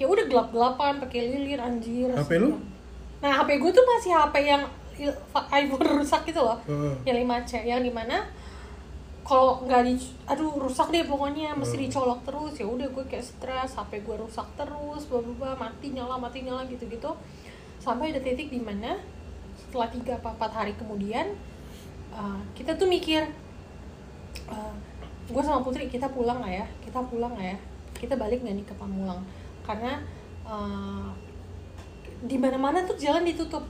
[0.00, 2.56] ya udah gelap gelapan pakai lilin anjir HP lu?
[3.20, 4.64] nah HP gue tuh masih HP yang
[5.48, 6.58] iPhone rusak gitu loh.
[6.68, 6.94] Heeh.
[7.08, 8.28] yang 5C yang di mana
[9.24, 9.94] kalau nggak di
[10.26, 12.52] aduh rusak deh pokoknya mesti dicolok terus.
[12.60, 16.84] Ya udah gue kayak stres HP gue rusak terus bla mati nyala mati nyala gitu
[16.90, 17.16] gitu
[17.80, 19.00] sampai ada titik di mana
[19.56, 21.32] setelah tiga apa empat hari kemudian
[22.12, 23.24] uh, kita tuh mikir
[24.52, 24.74] uh,
[25.30, 26.66] gue sama Putri kita pulang nggak ya?
[26.84, 27.58] Kita pulang nggak ya?
[27.96, 29.24] Kita balik nggak nih ke Pamulang
[29.62, 30.00] karena
[30.42, 31.08] uh,
[32.20, 33.64] di mana mana tuh jalan ditutup.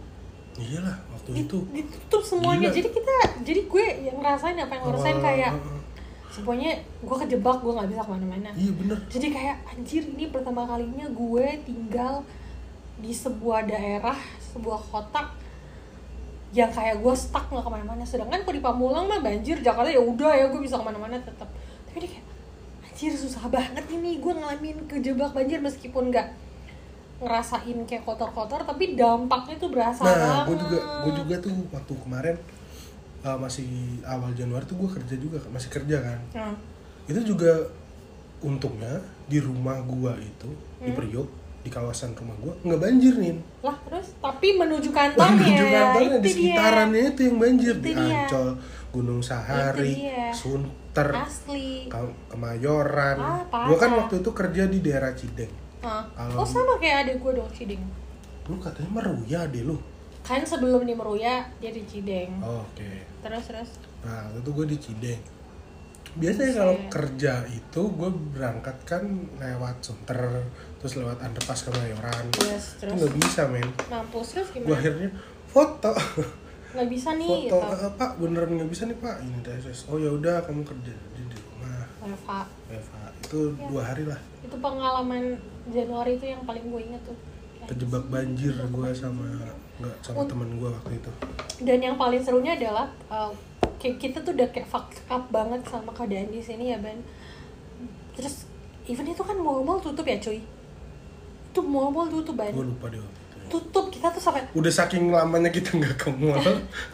[0.59, 1.59] Iyalah waktu Di- itu.
[1.71, 2.69] ditutup semuanya.
[2.69, 2.77] Gila.
[2.77, 3.15] jadi kita
[3.47, 5.53] jadi gue yang ngerasain apa yang ngerasain Awal- kayak
[6.31, 6.71] semuanya
[7.03, 8.51] gue kejebak gue nggak bisa ke mana-mana.
[8.55, 8.99] Iya bener.
[9.07, 12.23] Jadi kayak anjir ini pertama kalinya gue tinggal
[13.01, 14.19] di sebuah daerah
[14.53, 15.31] sebuah kota
[16.51, 18.03] yang kayak gue stuck nggak ke mana-mana.
[18.03, 21.47] Sedangkan kalau di Pamulang mah banjir Jakarta ya udah ya gue bisa ke mana-mana tetap
[21.87, 22.27] tapi ini kayak
[23.01, 24.21] anjir susah banget ini.
[24.21, 26.37] Gue ngalamin kejebak banjir meskipun nggak
[27.25, 30.65] ngerasain kayak kotor-kotor tapi dampaknya tuh berasa nah gue banget.
[30.65, 32.37] juga gue juga tuh waktu kemarin
[33.21, 33.69] uh, masih
[34.09, 36.21] awal Januari tuh gue kerja juga masih kerja kan.
[36.33, 36.57] Nah,
[37.09, 37.53] itu juga
[38.41, 40.49] untungnya di rumah gua itu
[40.81, 40.97] di Hmm.
[40.97, 41.29] Priok
[41.61, 44.17] di kawasan rumah gua nggak banjir nih lah terus?
[44.17, 45.37] Tapi menuju kantornya.
[45.37, 46.33] Menuju kantornya di dia.
[46.33, 48.25] sekitarannya itu yang banjir Itu di dia.
[48.25, 48.49] Ancol
[48.91, 49.93] Gunung Sahari
[50.33, 51.87] Itu Sunter asli.
[51.87, 53.17] Ke- Kemayoran.
[53.17, 55.53] Ah, gua kan waktu itu kerja di daerah Cideng.
[55.81, 56.03] Hah.
[56.11, 57.83] Kalau- oh sama kayak adik gue dong Cideng.
[58.45, 59.79] Lu katanya meruya deh lu?
[60.21, 62.43] Kan sebelum di Meruya dia di Cideng.
[62.43, 62.91] Oh, oke.
[63.23, 63.71] Terus terus.
[64.03, 65.21] Nah, waktu itu gue di Cideng.
[66.11, 69.03] Biasanya kalau kerja itu gue berangkat kan
[69.39, 70.43] lewat Sunter,
[70.77, 72.25] terus lewat underpass Kemayoran.
[72.43, 72.95] yes Itu terus.
[72.99, 73.69] nggak bisa men.
[73.87, 75.09] mampus terus Gue gimana akhirnya
[75.47, 75.91] foto,
[76.71, 79.79] nggak bisa nih foto gitu "Eh, Pak beneran nggak bisa nih Pak ini TSS.
[79.87, 81.85] Oh ya udah kamu kerja di, di rumah.
[82.01, 83.67] Eva Eva itu Ya.
[83.67, 85.23] dua hari lah itu pengalaman
[85.67, 87.15] Januari itu yang paling gue inget tuh
[87.67, 89.27] terjebak banjir gue sama
[89.77, 91.11] nggak sama temen gue waktu itu.
[91.61, 93.31] dan yang paling serunya adalah uh,
[93.77, 96.99] kayak kita tuh udah kayak fucked up banget sama keadaan di sini ya Ben
[98.13, 98.45] terus
[98.85, 100.41] even itu kan mall-mall tutup ya cuy
[101.47, 103.01] itu mall-mall tutup Ben Gue lupa deh.
[103.51, 106.39] Tutup kita tuh sampai Udah saking lamanya kita nggak ke mall.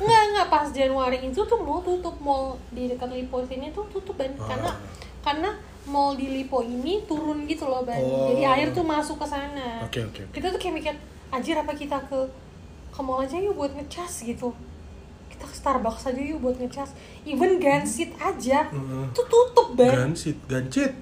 [0.01, 4.17] Enggak, enggak pas Januari itu tuh mall tutup mall di dekat Lipo sini tuh tutup
[4.17, 4.49] ban Ah.
[4.49, 4.73] karena
[5.21, 5.51] karena
[5.85, 8.01] mall di Lipo ini turun gitu loh ban.
[8.01, 8.33] Oh.
[8.33, 9.85] Jadi air tuh masuk ke sana.
[9.85, 10.25] Oke oke.
[10.25, 10.33] oke.
[10.33, 10.95] Kita tuh kayak mikir,
[11.29, 12.19] anjir apa kita ke
[12.91, 14.57] ke mall aja yuk buat ngecas gitu.
[15.29, 16.97] Kita ke Starbucks aja yuk buat ngecas.
[17.23, 19.05] Even Gansit aja Heeh.
[19.13, 20.09] tuh tutup ban.
[20.09, 20.93] Gansit, gancit.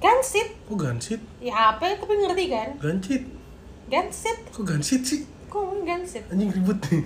[0.00, 1.16] Gansit Kok gansit?
[1.40, 2.70] ya apa ya tapi ngerti kan?
[2.76, 3.22] Gancit.
[3.94, 5.20] Gansit Kok gansit sih?
[5.46, 7.02] kok Gansit anjing ribut nih.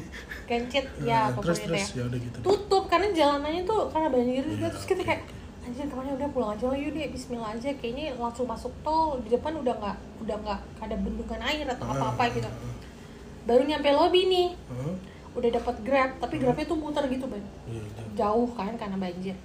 [0.47, 2.39] Gancit Eh, ya terus pokoknya terus itu ya ya udah gitu.
[2.41, 5.23] Tutup karena jalanannya tuh karena banjir juga Iya, terus kita kayak
[5.61, 6.11] anjir ke mana?
[6.15, 7.69] Udah pulang aja lah yuk deh Bismillah aja.
[7.75, 11.93] Kayaknya langsung masuk tol di depan udah nggak udah nggak ada bendungan air atau Ah,
[11.93, 12.49] apa apa gitu.
[13.45, 14.49] baru nyampe lobby nih.
[15.31, 18.03] Udah dapat grab tapi grabnya tuh muter gitu ban Iya, iya.
[18.17, 19.37] jauh kan karena banjir.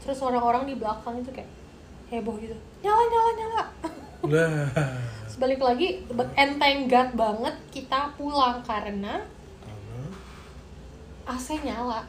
[0.00, 1.50] Terus orang-orang di belakang itu kayak
[2.08, 2.54] heboh gitu.
[2.80, 3.62] Nyala nyala nyala.
[4.22, 4.70] Lah
[5.40, 6.04] sebalik lagi
[6.36, 9.24] enteng gat banget kita pulang karena
[9.64, 10.04] karena
[11.24, 12.04] AC nyala.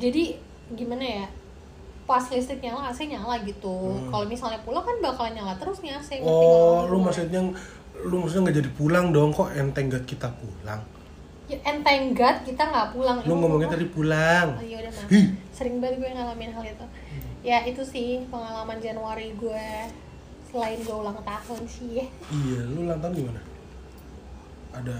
[0.00, 0.40] Jadi
[0.72, 1.26] gimana ya
[2.08, 3.68] pas listrik nyala AC nyala gitu.
[3.68, 4.08] Hmm.
[4.08, 7.52] kalau misalnya pulang kan bakal nyala terus nih AC oh lu maksudnya
[8.00, 10.80] lu maksudnya nggak jadi pulang dong kok enteng gak kita pulang?
[11.52, 13.20] Ya, enteng gat kita nggak pulang.
[13.28, 14.56] Lu ngomongnya tadi pulang.
[14.56, 14.92] Oh iya udah
[15.52, 16.86] sering banget gue ngalamin hal itu.
[17.44, 19.68] Ya itu sih pengalaman Januari gue
[20.52, 23.40] selain gue ulang tahun sih ya iya lu ulang tahun gimana
[24.70, 24.98] ada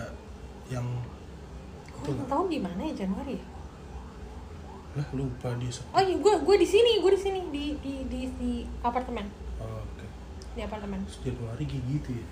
[0.66, 0.86] yang
[1.94, 3.46] gue ulang tahun di mana ya Januari ya?
[4.92, 7.94] lah lupa dia se- oh iya gue gue di sini gue di sini di di
[8.06, 9.24] di, di apartemen
[9.58, 10.06] oh, oke
[10.52, 12.26] di apartemen Januari kayak gitu ya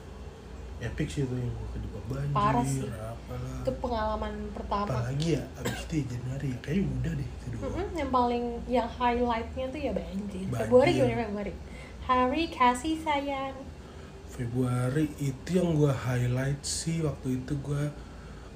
[0.82, 2.88] epic sih tuh yang kejebak banjir Parah sih.
[2.88, 7.46] apalah itu pengalaman pertama apalagi ya abis itu ya Januari ya kayaknya udah deh itu
[7.50, 10.40] doang Mm-mm, yang paling yang highlightnya tuh ya banjir.
[10.42, 10.56] Banjir.
[10.56, 11.52] Februari gimana Februari?
[12.02, 13.54] Hari kasih sayang.
[14.26, 17.82] Februari itu yang gue highlight sih waktu itu gue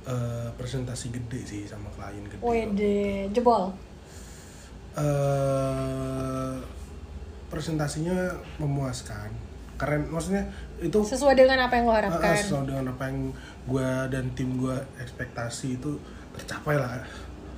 [0.04, 3.74] eh, presentasi gede sih sama klien gede Wede, jebol.
[4.94, 6.54] eh
[7.50, 9.30] presentasinya memuaskan
[9.74, 10.46] keren maksudnya
[10.78, 12.35] itu Sesuai dengan apa yang lo ah, harapkan.
[12.35, 13.18] sesuai dengan apa yang
[13.66, 15.98] gue dan tim gue ekspektasi itu
[16.33, 17.02] tercapai lah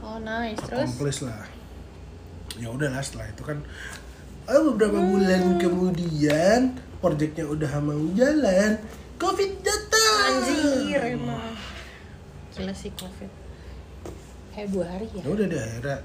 [0.01, 0.57] Oh nice.
[0.97, 1.45] Terus lah
[2.57, 3.59] ya udahlah setelah itu kan
[4.47, 8.79] eh, beberapa bulan kemudian proyeknya udah mau jalan
[9.21, 11.55] covid datang anjir emang.
[12.57, 13.31] Gila sih covid.
[14.57, 15.23] Februari ya.
[15.23, 15.99] ya udah deh akhirnya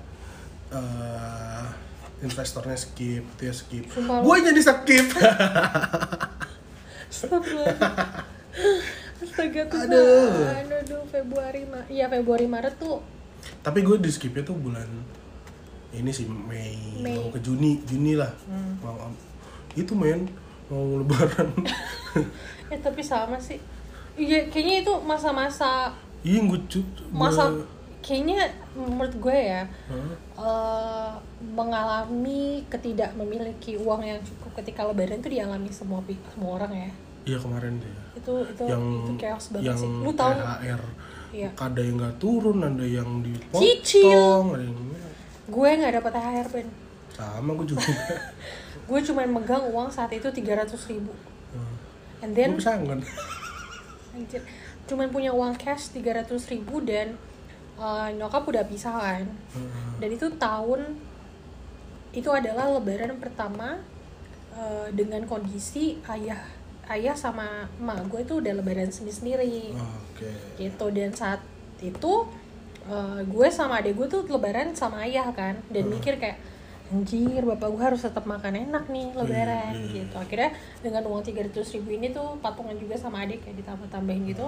[0.76, 1.66] eh,
[2.22, 5.08] investornya skip ya skip gue jadi skip.
[9.22, 9.80] Astaga tuh.
[9.86, 10.50] Aduh.
[10.82, 13.00] Aduh, Februari Ma Iya Februari Maret tuh
[13.62, 14.86] tapi gue di skipnya tuh bulan
[15.92, 17.16] ini sih Mei, Mei.
[17.16, 18.80] mau ke Juni Juni lah Hmm.
[18.80, 19.12] mau
[19.74, 20.28] itu men
[20.68, 21.52] mau lebaran
[22.72, 23.60] ya tapi sama sih.
[24.12, 26.60] Iya kayaknya itu masa-masa iya gue
[27.10, 27.48] masa
[28.02, 30.12] kayaknya menurut gue ya Hah?
[30.38, 31.12] eh,
[31.46, 36.90] mengalami ketidak memiliki uang yang cukup ketika lebaran itu dialami semua semua orang ya
[37.26, 40.84] iya kemarin deh itu itu yang itu chaos banget yang sih lu tahu THR
[41.32, 41.48] Iya.
[41.56, 44.52] ada yang nggak turun ada yang dipotong Cicil.
[44.52, 44.76] ada yang
[45.52, 46.68] gue nggak dapat THR Ben.
[47.12, 47.84] Sama gue juga.
[48.90, 51.16] Gue cuma megang uang saat itu 300 ribu.
[52.20, 52.60] And gue then
[54.16, 54.44] anjir,
[54.84, 57.16] cuman punya uang cash 300 ribu dan
[57.80, 59.24] eh, nyokap udah pisah kan.
[60.02, 61.00] Dan itu tahun
[62.12, 63.80] itu adalah lebaran pertama
[64.52, 66.44] eh, dengan kondisi ayah
[66.92, 70.28] ayah sama emak gue itu udah lebaran sendiri sendiri oke.
[70.60, 70.86] Gitu.
[70.92, 71.40] Dan saat
[71.80, 72.14] itu
[72.90, 75.60] eh, gue sama adek gue tuh lebaran sama ayah kan.
[75.70, 76.40] Dan mikir kayak
[76.92, 79.96] anjir bapak gue harus tetap makan enak nih lebaran iya, iya.
[80.04, 80.16] gitu.
[80.20, 80.52] Akhirnya
[80.84, 84.46] dengan uang 300 ribu ini tuh patungan juga sama adik kayak ditambah tambahin gitu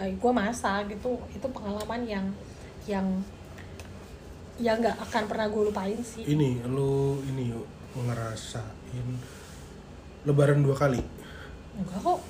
[0.00, 1.20] eh, gue masak gitu.
[1.36, 2.26] Itu pengalaman yang
[2.88, 3.06] yang
[4.56, 6.24] yang nggak akan pernah gue lupain sih.
[6.24, 9.06] Ini lu ini yuk ngerasain
[10.24, 11.02] lebaran dua kali?
[11.76, 12.20] Enggak kok.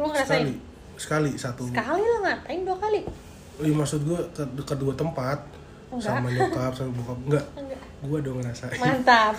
[0.00, 0.48] Lo ngerasain?
[0.48, 0.54] Sekali.
[0.94, 1.62] Sekali satu.
[1.68, 3.00] Sekali lo ngapain dua kali
[3.62, 5.38] Iya maksud gue ke kedua tempat.
[5.94, 6.10] Enggak.
[6.10, 7.18] sama nyokap sama bokap.
[7.22, 7.44] Enggak.
[7.54, 7.80] Enggak.
[8.02, 8.80] Gue dong ngerasain.
[8.82, 9.32] Mantap.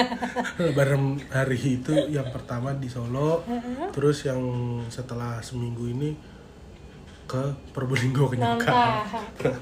[0.64, 3.44] Lebaran hari itu yang pertama di Solo.
[3.92, 4.40] Terus yang
[4.88, 6.16] setelah seminggu ini
[7.28, 9.04] ke Probolinggo ke nyokap.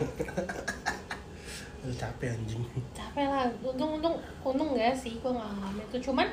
[1.89, 2.63] Capek anjing.
[2.95, 3.49] Capek lah.
[3.65, 5.99] Untung untung untung nggak sih gue ngalamin itu.
[6.09, 6.29] Cuman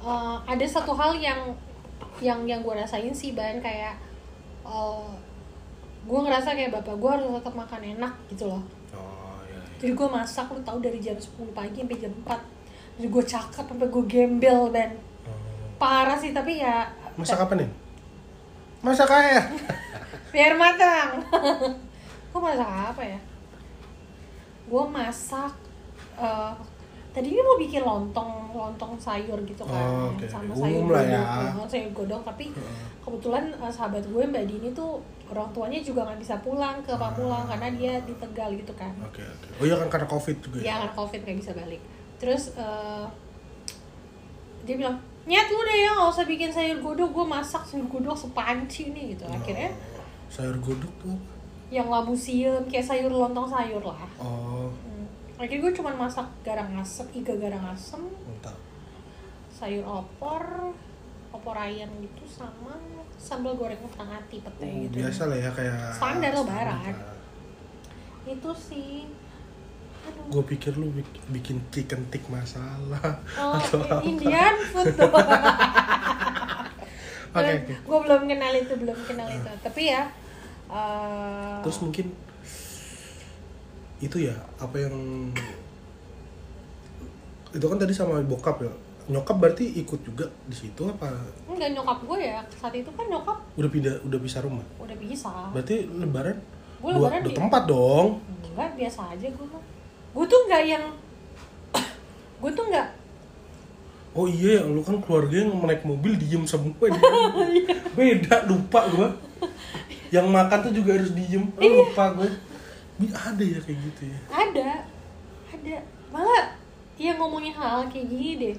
[0.00, 1.50] eh, ada satu hal yang
[2.22, 3.58] yang yang gue rasain sih ban.
[3.58, 3.98] Kayak
[4.64, 5.08] eh,
[6.06, 8.62] gue ngerasa kayak bapak gue harus tetap makan enak gitu loh.
[8.92, 9.62] Oh iya, iya.
[9.76, 12.30] jadi gue masak lu tahu dari jam 10 pagi sampai jam 4
[12.96, 14.90] jadi gue cakep sampai gue gembel ban
[15.26, 15.34] Oh.
[15.76, 17.66] parah sih tapi ya masak apa nih
[18.78, 19.42] masak air.
[20.32, 21.18] Biar matang.
[22.30, 23.18] Gue masak apa ya?
[24.64, 25.52] Gue masak
[26.14, 26.52] eh,
[27.10, 29.80] tadinya mau bikin lontong lontong sayur gitu kan.
[29.80, 30.28] Oh, oke.
[30.28, 31.22] sama Umum sayur lah godong ya.
[31.56, 32.22] eh, sayur godong.
[32.22, 32.44] Tapi
[33.00, 37.44] kebetulan eh, sahabat gue mbak Dini tuh orang tuanya juga nggak bisa pulang ke Pamulang
[37.50, 38.92] karena dia di Tegal gitu kan.
[39.02, 39.48] Oke oke.
[39.60, 41.82] Oh iya kan karena covid juga dia karena covid nggak bisa balik.
[42.16, 43.04] Terus eh,
[44.66, 48.16] dia bilang nyet lu deh ya nggak usah bikin sayur godok gue masak sayur godok
[48.16, 49.24] sepanci nih gitu.
[49.26, 51.18] Akhirnya Oh, sayur godok tuh
[51.66, 53.98] yang labu siem kayak sayur lontong sayur lah.
[54.22, 54.70] Oh.
[54.70, 55.06] Hmm.
[55.36, 58.00] akhirnya gue cuma masak garang asem iga garang asem.
[58.00, 58.56] Mantap
[59.56, 60.76] sayur opor
[61.28, 62.76] opor ayam gitu sama
[63.16, 64.94] sambal goreng utang ati pete Oh, gitu.
[64.98, 66.94] biasa lah ya kayak Standar lebaran.
[68.24, 69.06] itu sih.
[70.26, 73.18] Gue pikir lu bik- bikin chicken tik masalah.
[73.34, 74.02] Oh atau apa.
[74.02, 75.10] Indian food tuh.
[77.32, 77.74] Oke, oke.
[77.76, 79.50] gue belum kenal itu belum kenal itu.
[79.60, 80.08] Tapi ya
[80.66, 82.08] eh, terus mungkin
[83.98, 84.96] itu ya apa yang
[87.50, 88.72] itu kan tadi sama bokap ya
[89.06, 91.06] nyokap berarti ikut juga di situ apa?
[91.46, 92.42] Enggak nyokap gue ya.
[92.52, 94.66] Saat itu kan nyokap udah pindah udah pisah rumah?
[94.76, 95.30] Udah bisa.
[95.50, 96.36] Berarti lebaran?
[96.76, 98.18] Dua, lebaran dua di- tempat dong.
[98.42, 99.62] Enggak biasa aja gue mah
[100.16, 100.84] gue tuh nggak yang
[102.40, 102.88] gue tuh nggak
[104.16, 106.72] oh iya ya lu kan keluarga yang naik mobil diem semua.
[106.88, 107.76] Iya.
[107.92, 109.08] beda lupa gua.
[110.08, 111.44] Yang makan tuh juga harus diem.
[111.52, 111.84] Oh, Iya.
[111.84, 112.28] lupa gue
[113.06, 114.18] ada ya kayak gitu ya?
[114.32, 114.70] Ada.
[115.52, 115.76] Ada.
[116.08, 116.56] Malah
[116.96, 118.54] ya ngomongin hal kayak gini deh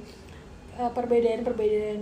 [0.77, 2.01] Eh, perbedaan-perbedaan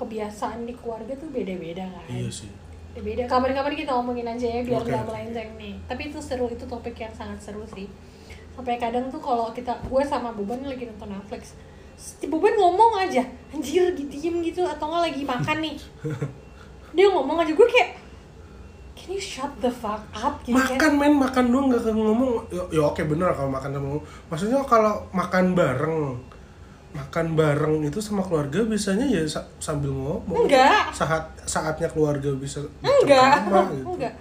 [0.00, 2.04] kebiasaan di keluarga tuh beda-beda kan?
[2.08, 2.48] Iya sih.
[2.96, 3.28] Beda.
[3.28, 5.74] Kapan-kapan kita ngomongin aja ya biar nggak melenceng nih.
[5.84, 7.84] Tapi itu seru itu topik yang sangat seru sih.
[8.56, 11.54] Sampai kadang tuh kalau kita gue sama Buban lagi nonton Netflix
[11.98, 15.76] si Buban ngomong aja anjir gitu diem gitu atau nggak lagi makan nih.
[16.96, 17.98] Dia ngomong aja gue kayak
[18.94, 20.38] can you shut the fuck up?
[20.46, 20.78] Gitu kan.
[20.78, 22.46] Makan men makan doang nggak ngomong.
[22.54, 25.98] Ya, ya oke bener kalau makan sama ngomong maksudnya kalau makan bareng
[26.88, 30.44] makan bareng itu sama keluarga biasanya ya sa- sambil ngomong.
[30.44, 30.88] Enggak.
[30.90, 33.44] saat saatnya keluarga bisa enggak.
[33.44, 33.84] gitu.
[33.92, 34.14] enggak.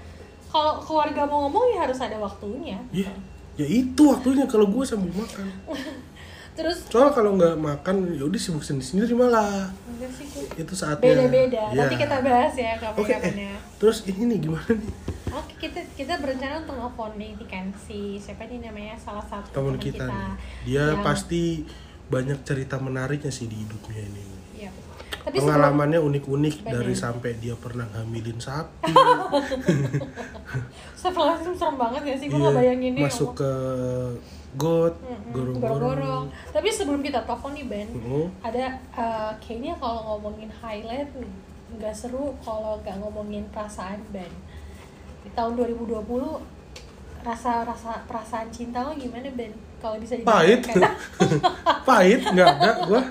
[0.47, 2.79] Kalau keluarga mau ngomong ya harus ada waktunya.
[2.91, 3.07] Ya
[3.57, 5.47] ya itu waktunya kalau gue sambil makan.
[6.57, 6.89] Terus?
[6.89, 9.69] Soalnya kalau nggak makan ya udah sibuk sendiri sendiri malah.
[9.85, 11.05] Enggak sih gue itu saatnya.
[11.13, 11.63] Beda-beda.
[11.69, 11.85] Ya.
[11.85, 14.93] nanti kita bahas ya oke kapan-kapan eh, terus ini nih gimana nih?
[15.27, 18.97] Oke, kita kita berencana untuk nelfon nih kan si siapa nih namanya?
[18.97, 20.33] Salah satu teman kita, nih.
[20.65, 21.61] dia yang- pasti
[22.07, 24.23] banyak cerita menariknya sih di hidupnya ini
[24.57, 24.69] Iya.
[25.21, 28.89] Tapi pengalamannya unik-unik dari sampai dia pernah hamilin sapi
[30.95, 33.51] Astagfirullahaladzim serem banget ya sih gue Iya, nggak bayangin nih masuk ke
[34.57, 36.25] got Mm-mm, gorong-gorong.
[36.49, 38.25] Tapi sebelum kita telepon nih Ben, Mm.
[38.41, 41.11] ada eh, kayaknya kalau ngomongin highlight
[41.69, 44.31] nggak seru kalau nggak ngomongin perasaan Ben.
[45.21, 46.01] Di tahun 2020
[47.21, 49.51] rasa rasa perasaan cinta lo gimana Ben?
[49.77, 51.37] Kalau bisa pahit dijelaskan.
[51.89, 53.01] pahit nggak ada gua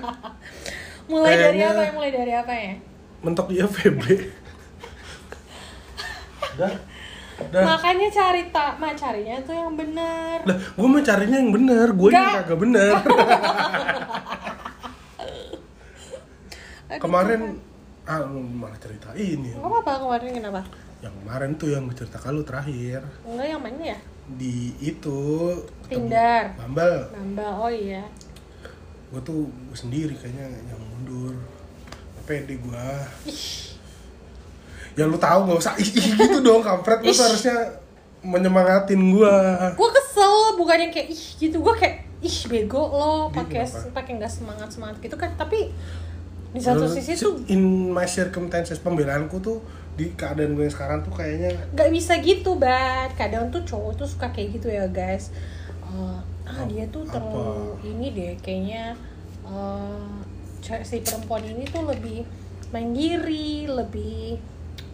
[1.07, 1.91] mulai dari Kayaknya- apa ya?
[1.93, 2.73] Mulai dari apa ya?
[3.17, 4.01] mentok dia FB
[6.55, 6.73] dah
[7.47, 10.41] dah Makanya cari tak, mah carinya tuh yang benar.
[10.43, 12.93] lah gue mau carinya yang bener gue yang kagak bener
[16.87, 17.41] Aduh, kemarin
[18.05, 20.61] ah malah cerita ini Nggak apa-apa kemarin kenapa?
[20.97, 23.99] yang kemarin tuh yang gue cerita kalau terakhir Enggak yang mana ya?
[24.35, 25.55] Di itu
[25.87, 26.51] Tinder.
[26.59, 26.99] Bumble.
[27.15, 28.03] Nambah, oh iya.
[29.07, 31.39] gue tuh gue sendiri kayaknya yang mundur.
[32.27, 32.87] Pede gue
[34.97, 35.73] ya lu tahu nggak usah.
[35.77, 36.99] Ih, ih gitu dong kampret.
[37.05, 37.57] Lu harusnya
[38.25, 39.35] menyemangatin gue
[39.77, 41.61] Gue kesel, bukan yang kayak ih gitu.
[41.61, 43.63] Gue kayak ih bego lo pakai
[43.93, 45.31] pakai nggak semangat semangat gitu kan.
[45.37, 45.69] Tapi
[46.51, 49.61] di satu sisi tuh in my circumstances pembelaanku tuh
[49.97, 53.17] di keadaan gue yang sekarang tuh kayaknya nggak bisa gitu banget.
[53.17, 55.33] Kadang tuh cowok tuh suka kayak gitu ya guys.
[55.83, 57.83] Eh, ah dia tuh terlalu apa?
[57.83, 58.95] ini deh kayaknya
[60.61, 62.23] ce- si perempuan ini tuh lebih
[62.71, 64.35] mandiri, lebih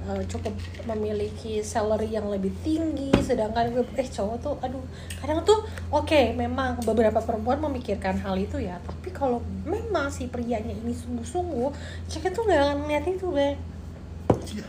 [0.04, 0.54] eh, cukup
[0.86, 4.84] memiliki salary yang lebih tinggi sedangkan gue eh cowok tuh aduh
[5.18, 10.76] kadang tuh oke memang beberapa perempuan memikirkan hal itu ya tapi kalau memang si prianya
[10.76, 11.72] ini sungguh-sungguh
[12.12, 13.48] cewek tuh nggak akan ngeliat itu be
[14.54, 14.68] ih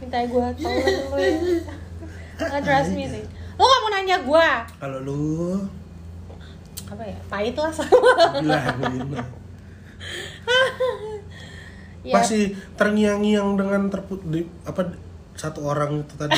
[0.00, 1.36] minta gue tolong lu ya.
[2.36, 3.24] Nggak trust me sih.
[3.56, 5.64] Lo gak mau nanya gue kalau lu?
[6.86, 7.18] Apa ya?
[7.26, 7.96] Pahit lah sama
[8.38, 8.60] gila.
[12.06, 12.14] ya.
[12.14, 14.94] Masih terngiang-ngiang dengan terput di, apa
[15.34, 16.36] satu orang itu tadi.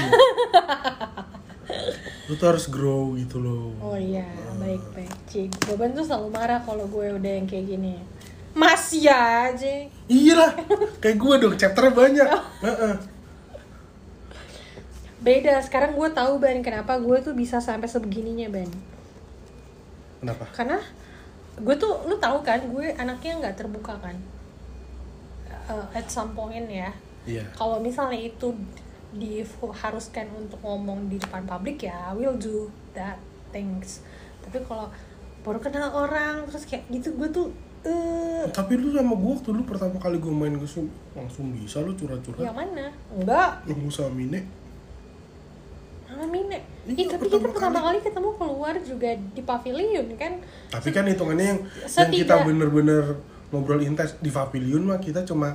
[2.31, 3.75] Lu tuh harus grow gitu loh.
[3.83, 4.25] Oh iya,
[4.57, 5.13] baik baik.
[5.29, 8.01] Cik, Boban tuh selalu marah kalau gue udah yang kayak gini.
[8.57, 9.87] Masih aja.
[10.09, 10.51] iya lah
[10.99, 12.29] kayak gue dong chapternya banyak.
[12.65, 13.18] Heeh.
[15.23, 15.59] Beda.
[15.63, 18.71] Sekarang gue tahu ban kenapa gue tuh bisa sampai sebegininya ban.
[20.19, 20.79] kenapa Karena
[21.59, 24.15] gue tuh, lu tahu kan, gue anaknya nggak terbuka kan.
[25.69, 26.91] Uh, at some point ya.
[27.29, 28.55] iya Kalau misalnya itu
[29.09, 34.01] diharuskan untuk ngomong di depan publik ya, I will do that things.
[34.45, 34.89] Tapi kalau
[35.43, 37.49] baru kenal orang terus kayak gitu gue tuh
[37.87, 40.67] eh tapi lu sama gue waktu lu pertama kali gue main ke
[41.15, 44.43] langsung bisa lu curhat-curhat yang mana enggak lu sama Mine
[46.19, 50.33] Mama Mine Iya, tapi kita pertama pertama kali ketemu keluar juga di pavilion kan
[50.67, 55.55] tapi kan hitungannya yang, yang kita bener-bener ngobrol intens di pavilion mah kita cuma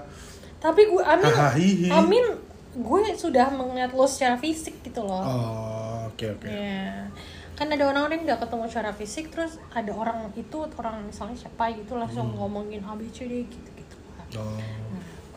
[0.57, 1.99] tapi gue Amin Hahaha.
[1.99, 2.25] Amin
[2.73, 7.05] gue sudah melihat lo secara fisik gitu loh oh oke oke Ya,
[7.53, 11.69] kan ada orang-orang yang nggak ketemu secara fisik, terus ada orang itu orang misalnya siapa
[11.69, 12.37] gitu langsung Hmm.
[12.39, 13.95] ngomongin ABCD gitu-gitu.
[14.33, 14.57] oh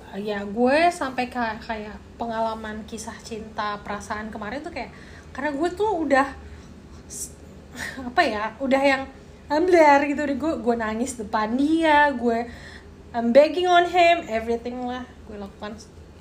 [0.07, 4.89] Nah, ya gue sampai kayak kayak pengalaman kisah cinta perasaan kemarin tuh kayak
[5.37, 6.27] karena gue tuh udah
[8.03, 9.03] apa ya, udah yang
[9.47, 10.35] ambler gitu deh.
[10.35, 12.49] Gue gue nangis depan dia, gue
[13.13, 15.05] I'm begging on him, everything lah.
[15.27, 15.77] Gue lakukan.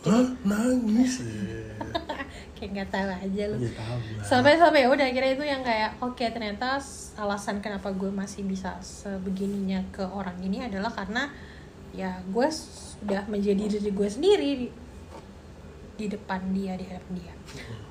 [0.05, 0.21] Hah?
[0.43, 1.17] nangis?
[1.17, 1.65] Ya
[2.55, 3.57] kayak nggak tahu aja lu.
[3.57, 3.97] ya lah.
[4.21, 8.45] Sampai sampai ya udah akhirnya itu yang kayak oke ternyata s- alasan kenapa gue masih
[8.45, 11.33] bisa sebegininya ke orang ini adalah karena
[11.89, 14.51] ya gue sudah menjadi diri gue sendiri
[15.95, 17.33] di, depan dia di hadapan dia.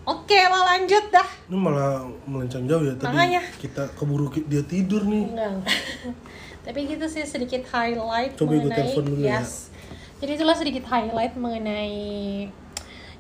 [0.05, 1.29] Oke lah lanjut dah.
[1.47, 1.93] Ini malah
[2.25, 3.43] melenceng jauh ya tadi Makanya.
[3.57, 5.25] kita keburu dia tidur nih.
[5.27, 5.65] Enggak
[6.65, 9.37] tapi gitu sih sedikit highlight Coba gue mengenai telepon dulu ya.
[9.39, 9.69] yes.
[10.17, 11.97] Jadi itulah sedikit highlight mengenai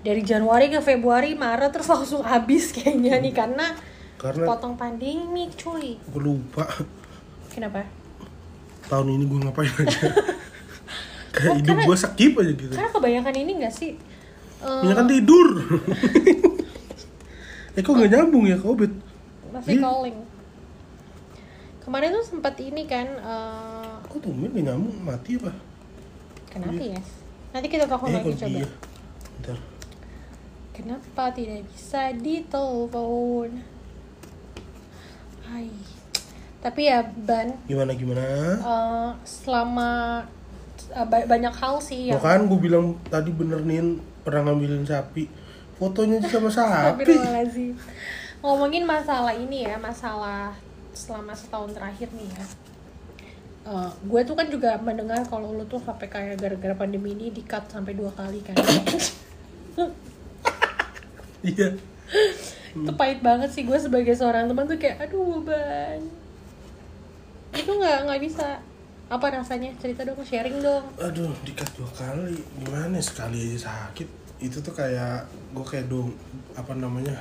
[0.01, 3.77] dari Januari ke Februari Maret terus langsung habis kayaknya nih karena
[4.17, 5.97] karena potong pandemi cuy.
[5.99, 6.65] gue lupa.
[7.49, 7.85] Kenapa?
[8.85, 10.09] Tahun ini gue ngapain aja?
[11.35, 12.73] Kayak Oh, hidup karena- gue skip aja gitu.
[12.73, 13.93] Karena kebanyakan ini gak sih?
[14.65, 15.49] Punya kan tidur
[17.75, 18.93] eh kok nggak nyambung ya bet
[19.51, 19.83] masih Iya.
[19.83, 20.17] calling.
[21.79, 25.53] Kemarin tuh sempat ini kan, eh, kok tumben nggak nyambung mati apa
[26.49, 27.01] kenapa ya?
[27.51, 28.49] Nanti kita telepon eh lagi coba.
[28.49, 28.67] iya
[29.37, 29.57] Bentar.
[30.73, 33.51] Kenapa tidak bisa ditelepon?
[35.45, 35.69] Hai.
[36.59, 38.25] Tapi ya Ban, gimana gimana
[38.57, 39.91] eh, selama
[41.05, 45.29] ba- banyak hal sih yang Tuh kan gue bilang tadi bener nih pernah ngambilin sapi
[45.79, 47.75] fotonya aja sama sapi.
[48.45, 50.55] Ngomongin masalah ini ya, masalah
[50.95, 52.45] selama setahun terakhir nih ya.
[53.65, 57.41] Eh, gue tuh kan juga mendengar kalau lu tuh sampai kayak gara-gara pandemi ini di
[57.43, 58.55] cut sampai dua kali kan.
[61.45, 61.77] iya
[62.75, 66.03] itu pahit banget sih gue sebagai seorang teman tuh kayak aduh ban.
[67.55, 68.59] Itu nggak nggak bisa.
[69.07, 69.71] Apa rasanya?
[69.77, 70.85] Cerita dong, sharing dong.
[70.97, 76.11] aduh dikat dua kali gimana sekali aja sakit itu tuh kayak gue kayak dong
[76.53, 77.15] apa namanya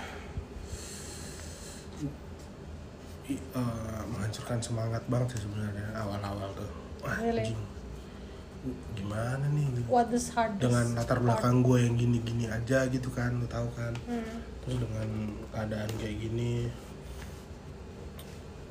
[3.24, 6.68] I- eh, menghancurkan semangat banget sih sebenarnya awal-awal tuh
[7.00, 7.52] Wah, Really?
[8.94, 9.68] gimana nih.
[9.86, 10.60] What is hardest?
[10.62, 14.40] dengan latar belakang gue yang gini-gini aja gitu kan lu tahu kan Hmm.
[14.64, 15.08] terus dengan
[15.52, 16.72] keadaan kayak gini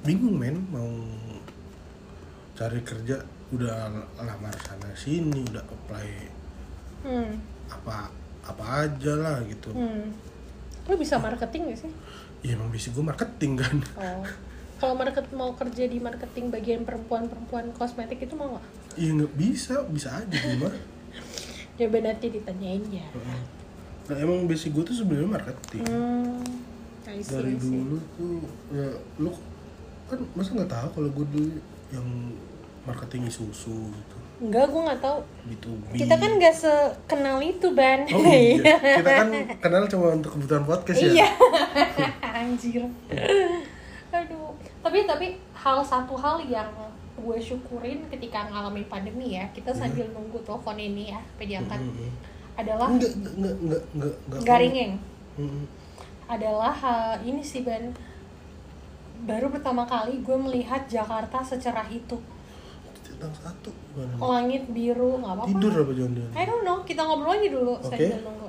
[0.02, 0.88] bingung men mau
[2.62, 3.18] cari kerja
[3.50, 6.08] udah lamar sana sini udah apply
[7.02, 7.34] Hmm.
[7.66, 8.06] apa
[8.40, 10.14] apa aja lah gitu Hmm.
[10.84, 11.92] Lu bisa marketing gak sih?
[12.40, 14.22] ya emang basic gue marketing kan Oh.
[14.78, 18.66] Kalau market mau kerja di marketing bagian perempuan-perempuan kosmetik itu mau nggak?
[18.96, 20.74] ya nggak bisa bisa aja mah
[21.78, 23.06] Coba nanti ditanyain ya.
[24.04, 26.42] nah, emang basic gue tuh sebenarnya marketing Hmm.
[27.02, 28.38] See, dari dulu tuh
[28.70, 28.86] ya
[29.18, 29.30] lu
[30.06, 31.50] kan masa nggak tahu kalau gue dulu
[31.90, 32.06] yang
[32.82, 35.18] marketing susu gitu Enggak, gue nggak tahu.
[35.46, 38.02] B2B Kita kan nggak sekenal itu, Ban.
[38.10, 39.28] Oh iya, kita kan
[39.62, 41.14] kenal cuma untuk kebutuhan podcast ya.
[41.14, 41.28] Iya.
[42.42, 42.82] Anjir.
[44.10, 44.50] Aduh.
[44.82, 46.66] Tapi tapi hal satu hal yang
[47.14, 52.10] gue syukurin ketika ngalamin pandemi ya, kita sambil nunggu telepon ini ya, diangkat Mm-mm.
[52.58, 54.42] adalah Enggak, enggak, enggak, enggak, enggak, enggak.
[54.42, 54.92] garingeng.
[55.38, 55.64] Mm-mm.
[56.26, 57.94] adalah uh, ini sih Ban
[59.22, 62.18] baru pertama kali gue melihat Jakarta secerah itu
[63.22, 64.14] Tentang satu gimana?
[64.18, 66.32] langit biru nggak apa-apa Tidur apa jangan-jangan?
[66.32, 67.86] I don't know kita ngobrol lagi dulu Oke.
[67.88, 68.48] sambil nunggu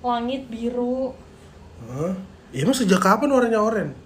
[0.00, 1.16] langit biru
[1.80, 2.12] Hah?
[2.48, 3.96] Ya emang sejak kapan warnanya oranye?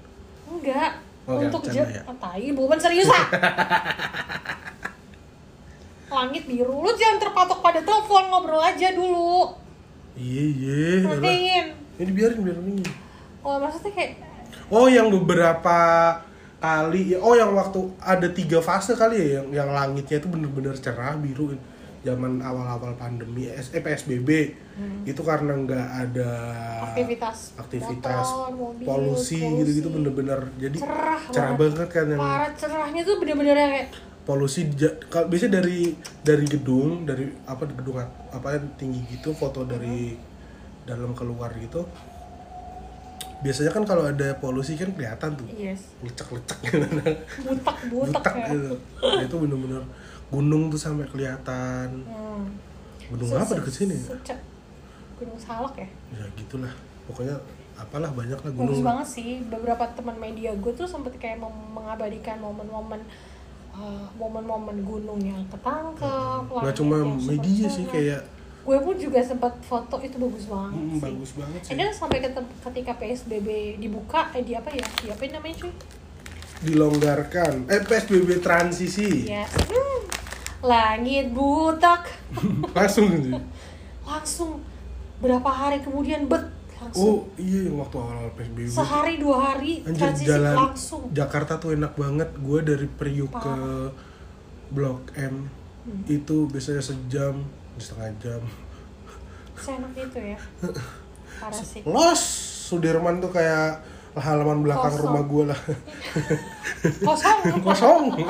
[0.44, 0.90] enggak
[1.24, 2.02] Oke, untuk bercanda ja- ya.
[2.04, 3.26] ah, tai bukan serius ah
[6.12, 9.56] langit biru lu jangan terpatok pada telepon ngobrol aja dulu
[10.12, 10.76] Iya, iya.
[11.00, 11.16] elah.
[11.16, 11.66] Ngertiin
[11.96, 12.84] Ini biarin, biarin ini.
[13.40, 14.12] oh maksudnya kayak
[14.68, 15.78] Oh, yang beberapa
[16.62, 21.18] kali, oh yang waktu ada tiga fase kali ya, yang yang langitnya itu bener-bener cerah
[21.18, 21.58] biru.
[22.02, 24.58] Zaman awal-awal pandemi, eh, PSBB,
[25.06, 26.30] itu karena nggak ada
[26.90, 30.50] aktivitas aktivitas motor, mobil, polusi gitu-gitu bener-bener.
[30.58, 31.88] Jadi Cerah cerah banget.
[31.94, 33.88] kan yang parah cerahnya tuh bener-bener yang kayak
[34.26, 34.66] polusi.
[35.06, 35.94] Kalau biasanya dari
[36.26, 38.02] dari gedung dari apa gedung
[38.34, 40.18] apa tinggi gitu foto dari
[40.82, 41.86] dalam keluar gitu
[43.43, 45.47] biasanya kan kalau ada polusi kan kelihatan tuh.
[45.51, 45.90] Yes.
[46.01, 46.97] Lecek-lecek butak
[47.43, 48.47] butak butak ya.
[48.49, 48.70] gitu.
[48.99, 49.82] Nah, itu bener-bener
[50.28, 52.07] gunung tuh sampai kelihatan.
[52.07, 52.47] Hmm.
[53.11, 53.97] gunung Se- apa se- deket sini?
[53.99, 54.45] secek-
[55.18, 55.88] gunung salak ya?
[56.12, 56.72] Ya gitulah.
[57.05, 57.36] Pokoknya
[57.74, 58.86] apalah banyak lah bagus gunung.
[58.86, 59.30] banget sih.
[59.45, 63.03] Beberapa teman media gue tuh sempet kayak mengabadikan momen-momen
[63.72, 68.20] uh, momen-momen gunung yang ketangkep nggak langit cuma media sih kayak
[68.62, 71.02] gue pun juga sempat foto itu bagus banget mm, sih.
[71.02, 71.74] bagus banget sih.
[71.74, 72.18] Then sampai
[72.62, 73.48] ketika PSBB
[73.82, 75.72] dibuka eh di apa ya di apa namanya cuy?
[76.62, 77.66] Dilonggarkan.
[77.66, 79.26] Eh psbb transisi.
[79.26, 79.98] Ya hmm,
[80.62, 82.06] langit butak
[82.78, 83.34] langsung gitu
[84.06, 84.62] langsung.
[85.18, 89.98] Berapa hari kemudian bet oh langsung iya yang waktu awal psbb sehari dua hari Anjir
[90.06, 91.02] transisi jalan langsung.
[91.10, 92.30] Jakarta tuh enak banget.
[92.38, 93.56] Gue dari Priuk ke
[94.70, 95.50] Blok M.
[95.82, 96.06] Hmm.
[96.06, 97.42] itu biasanya sejam,
[97.76, 98.42] setengah jam.
[99.52, 100.38] seenak itu ya
[101.38, 102.22] parah sih Los
[102.68, 105.04] Sudirman tuh kayak halaman belakang Kosong.
[105.06, 105.60] rumah gue lah.
[107.00, 108.04] kosong Kosong.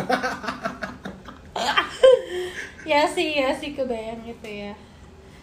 [2.82, 4.74] ya sih ya sih kebayang gitu ya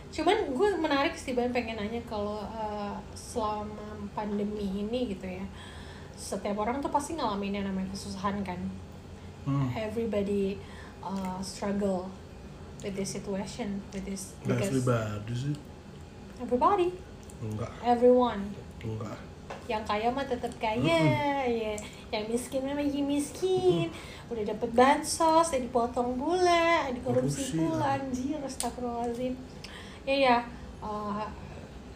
[0.10, 3.78] cuman gue menarik sih ban pengen nanya kalau uh, selama
[4.12, 5.46] pandemi ini gitu ya
[6.14, 8.60] setiap orang tuh pasti ngalamin yang namanya kesusahan kan
[9.40, 9.72] Hmm.
[9.72, 10.60] everybody
[11.00, 12.12] uh, struggle
[12.84, 15.56] with this situation with this Gak because pribadi sih.
[16.40, 16.88] everybody.
[17.40, 18.44] Enggak, everyone.
[18.84, 19.18] Enggak.
[19.70, 21.00] yang kaya mah tetap kaya
[21.46, 21.74] ya.
[22.10, 23.88] Yang miskin mah masih miskin.
[24.26, 27.98] Udah dapet bansos udah dipotong pula dikorupsi Korupsi, pula ah.
[28.02, 29.34] anjir astagfirullahaladzim.
[30.10, 30.38] Ya ya
[30.82, 31.22] uh,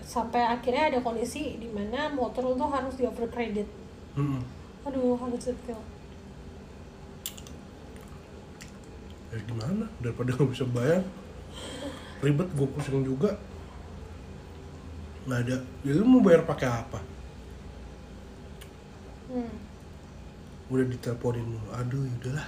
[0.04, 3.66] sampai akhirnya ada kondisi di mana motor tuh harus di over credit
[4.20, 4.44] Mm-mm.
[4.84, 5.48] aduh how does
[9.34, 9.86] Ya gimana?
[9.98, 11.02] Daripada nggak bisa bayar,
[12.22, 13.34] ribet gue pusing juga.
[15.26, 15.58] Nggak ada.
[15.82, 17.00] Ya lu mau bayar pakai apa?
[19.34, 19.54] hmm.
[20.70, 21.70] Udah diteleponin mulu.
[21.74, 22.48] Aduh, ya udahlah.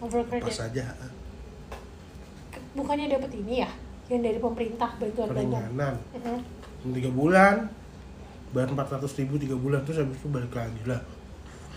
[0.00, 0.84] over Pas credit aja.
[2.70, 3.70] bukannya dapat ini ya
[4.08, 5.94] yang dari pemerintah bantuan Keringanan.
[6.86, 7.56] Yang tiga bulan
[8.50, 10.98] bayar 400 ribu tiga bulan terus habis itu balik lagi lah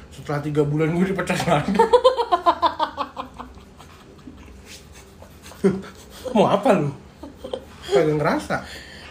[0.09, 1.73] setelah tiga bulan gue dipecat lagi
[6.35, 6.91] mau apa lu?
[7.87, 8.55] Kagak ngerasa?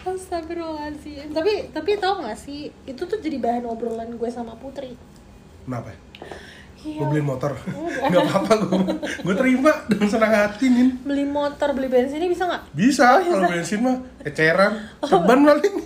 [0.03, 1.31] Astagfirullahaladzim.
[1.31, 4.99] Tapi tapi tau gak sih Itu tuh jadi bahan obrolan gue sama Putri.
[5.63, 5.95] Kenapa?
[6.83, 6.99] Iya.
[6.99, 7.55] Gue beliin motor.
[7.55, 8.23] Nggak.
[8.27, 8.77] Apa-apa gue
[9.23, 10.99] gue terima dengan senang hati nin.
[11.07, 12.63] Beli motor, beli bensinnya bisa gak?
[12.75, 13.97] bisa kalau bensin mah
[14.27, 15.75] eceran ceban paling.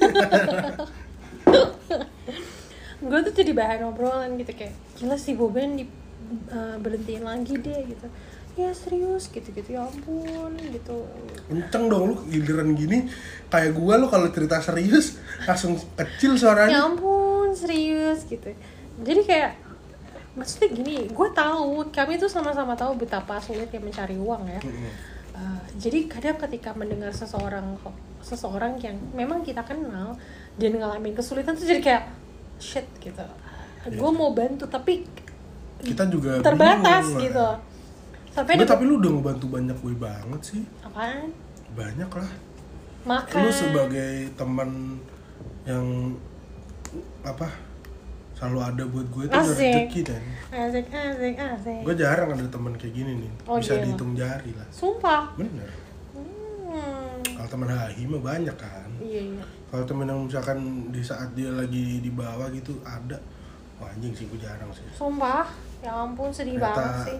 [3.08, 5.86] Gue tuh jadi bahan obrolan gitu Kayak gila sih Boben di,
[6.52, 8.08] eh, berhentiin lagi deh gitu
[8.58, 11.06] Ya serius gitu-gitu ya ampun gitu
[11.46, 13.06] kenceng dong lu giliran gini
[13.54, 18.50] kayak gue lu kalau cerita serius langsung kecil Ya suaranya ampun serius gitu
[19.06, 19.68] Jadi kayak
[20.38, 24.62] Maksudnya gini, gue tahu kami tuh sama-sama tahu betapa sulitnya mencari uang ya.
[25.34, 27.74] Uh, jadi kadang ketika mendengar seseorang
[28.22, 30.14] seseorang yang memang kita kenal
[30.62, 32.04] dan ngalamin kesulitan tuh jadi kayak
[32.62, 33.26] shit gitu.
[33.26, 35.10] Iya Gue mau bantu tapi
[35.82, 37.42] kita juga terbatas bingung, gitu.
[37.42, 37.58] lah.
[38.38, 41.34] Sampai Nggak, tapi lu udah ngebantu banyak gue banget sih apaan?
[41.70, 42.32] banyak lah
[43.04, 43.40] Makan.
[43.40, 45.02] lu sebagai teman
[45.64, 46.14] yang
[47.22, 47.50] apa
[48.32, 51.82] selalu ada buat gue itu rezeki dan asik asik asik.
[51.82, 53.84] gue jarang ada teman kayak gini nih Oh, bisa iya.
[53.84, 55.34] dihitung jari lah Sumpah.
[55.34, 55.70] bener
[56.68, 57.24] Hmm.
[57.24, 59.44] kalau teman hahi mah banyak kan Iya iya.
[59.68, 63.18] kalau temen yang misalkan di saat dia lagi di bawah gitu ada
[63.78, 65.46] Wah, anjing sih gue jarang sih Sumpah.
[65.80, 67.18] Ya ampun sedih Ternyata- banget sih.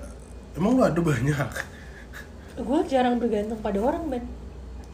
[0.58, 1.50] Emang lu ada banyak
[2.58, 4.26] Gue jarang bergantung pada orang Ben.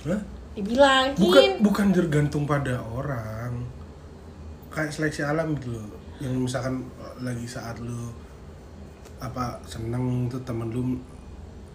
[0.03, 0.19] Hah?
[0.53, 1.15] Dibilangin.
[1.17, 3.65] bukan bukan tergantung pada orang
[4.69, 5.87] kayak seleksi alam gitu loh
[6.19, 6.85] yang misalkan
[7.17, 8.13] lagi saat lu
[9.17, 10.99] apa seneng tuh temen lu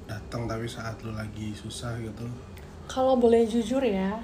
[0.05, 2.22] datang tapi saat lu lagi susah gitu
[2.86, 4.16] Kalau boleh jujur ya,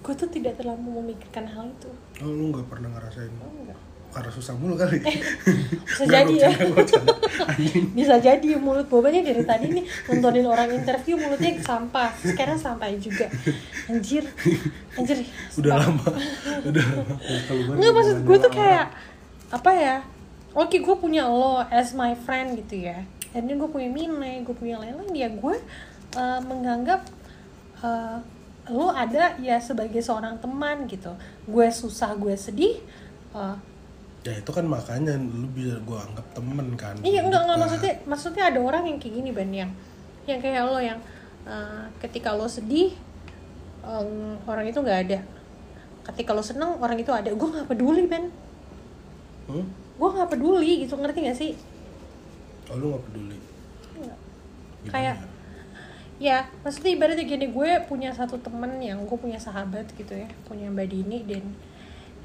[0.00, 1.90] gue tuh tidak terlalu memikirkan hal itu.
[2.20, 3.80] oh lu nggak pernah ngerasain Oh, enggak.
[4.14, 5.02] Karena susah mulu kali
[5.90, 6.50] Bisa Nggak, jadi ya.
[7.90, 12.14] Bisa jadi mulut bobannya dari tadi nih nontonin orang interview mulutnya sampah.
[12.22, 13.26] Sekarang sampah juga.
[13.90, 14.22] Anjir.
[14.94, 15.26] Anjir.
[15.58, 16.06] udah lama
[16.62, 17.14] udah lama
[17.74, 18.86] Enggak maksud gue tuh kayak
[19.50, 19.96] apa ya?
[20.54, 23.02] Oke gue punya lo as my friend gitu ya.
[23.34, 25.58] Dan gue punya Mine, gue punya lain-lain dia gue
[26.14, 27.02] uh, menganggap
[27.82, 28.22] uh,
[28.70, 31.10] lo ada ya sebagai seorang teman gitu.
[31.50, 32.78] Gue susah, gue sedih.
[33.34, 33.58] uh,
[34.24, 38.44] ya itu kan makanya lu bisa gua anggap temen kan iya enggak enggak maksudnya maksudnya
[38.48, 39.70] ada orang yang kayak gini ban yang
[40.24, 40.96] yang kayak lo yang
[41.44, 42.96] uh, ketika lo sedih
[43.84, 45.20] um, orang itu nggak ada.
[46.08, 47.28] Ketika lo seneng orang itu ada.
[47.28, 48.32] Gue nggak peduli ban.
[49.44, 49.68] Hmm?
[50.00, 51.52] Gue nggak peduli gitu ngerti gak sih?
[52.70, 53.38] oh lu gak peduli
[53.98, 54.18] Enggak.
[54.88, 55.28] Kayak ya?
[56.14, 60.70] ya maksudnya ibaratnya gini gue punya satu temen yang gue punya sahabat gitu ya punya
[60.70, 61.42] mbak Dini dan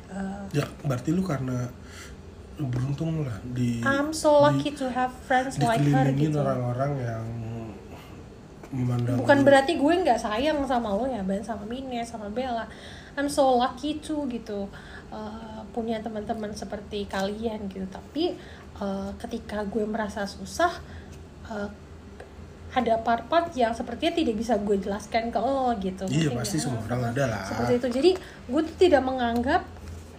[0.09, 1.69] uh, ya berarti lu karena
[2.57, 6.35] lu beruntung lah di I'm so lucky to have friends like her gitu.
[6.35, 7.25] orang-orang yang
[8.69, 12.69] memandang bukan lu- berarti gue nggak sayang sama lo ya ban sama Mine sama Bella.
[13.17, 14.69] I'm so lucky too gitu
[15.09, 17.87] uh, punya teman-teman seperti kalian gitu.
[17.89, 18.37] Tapi
[18.77, 20.69] uh, ketika gue merasa susah
[21.49, 21.69] uh,
[22.69, 26.65] ada part-part yang sepertinya tidak bisa gue jelaskan ke lo gitu Iya, pasti nggak?
[26.69, 27.41] semua orang ada lah.
[27.41, 27.87] seperti itu.
[27.89, 28.11] Jadi
[28.45, 29.65] gue tuh tidak menganggap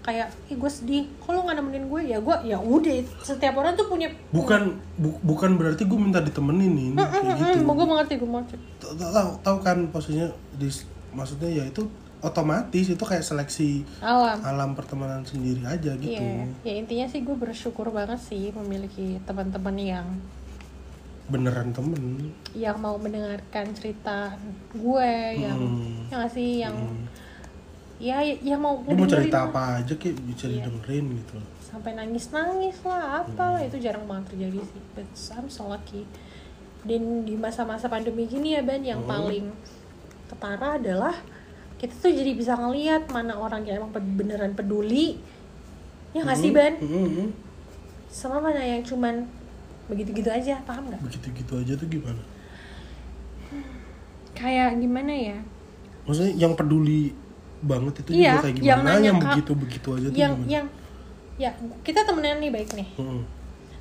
[0.01, 1.05] kayak ih gue sedih.
[1.17, 2.01] Kok lo nggak nemenin gue?
[2.07, 4.63] Ya gue ya udah setiap orang tuh punya bukan
[4.95, 7.61] bu- bukan berarti gue minta ditemenin ini kayak gitu.
[7.61, 8.57] hmm, gue mengerti gue mengerti.
[8.81, 10.69] Tahu tahu kan posisinya di
[11.11, 11.85] maksudnya ya itu
[12.21, 14.37] otomatis itu kayak seleksi alam.
[14.43, 16.13] alam pertemanan sendiri aja gitu.
[16.13, 20.07] Iya, ya intinya sih gue bersyukur banget sih memiliki teman-teman yang
[21.27, 22.35] beneran temen.
[22.53, 24.35] Yang mau mendengarkan cerita
[24.71, 26.11] gue yang Hmm.
[26.11, 26.75] yang sih yang
[28.01, 30.65] ya yang mau lu mau cerita apa aja kayak bisa Iya.
[30.65, 31.37] didengerin gitu.
[31.61, 33.67] Sampai nangis nangis lah apa Hmm.
[33.69, 34.81] itu jarang banget terjadi sih.
[34.97, 36.09] But I'm so lucky.
[36.81, 39.13] Dan di masa-masa pandemi gini ya Ben yang Hmm.
[39.13, 39.47] paling
[40.27, 41.13] ketara adalah
[41.77, 45.21] kita tuh jadi bisa ngelihat mana orang yang emang beneran peduli.
[46.11, 47.29] Ya nggak sih Ben Hmm, hmm, hmm.
[48.09, 49.29] sama mana yang cuman
[49.87, 51.05] begitu-gitu aja paham nggak?
[51.05, 52.23] Begitu-gitu aja tuh gimana?
[54.33, 55.39] Kayak gimana ya?
[56.07, 57.13] Maksudnya yang peduli
[57.61, 59.25] banget itu Iya, juga kayak yang gimana nanya, yang Kak.
[59.27, 60.67] begitu-begitu aja tuh yang gimana yang
[61.37, 61.51] ya
[61.81, 63.23] kita temenan nih baik nih Hmm.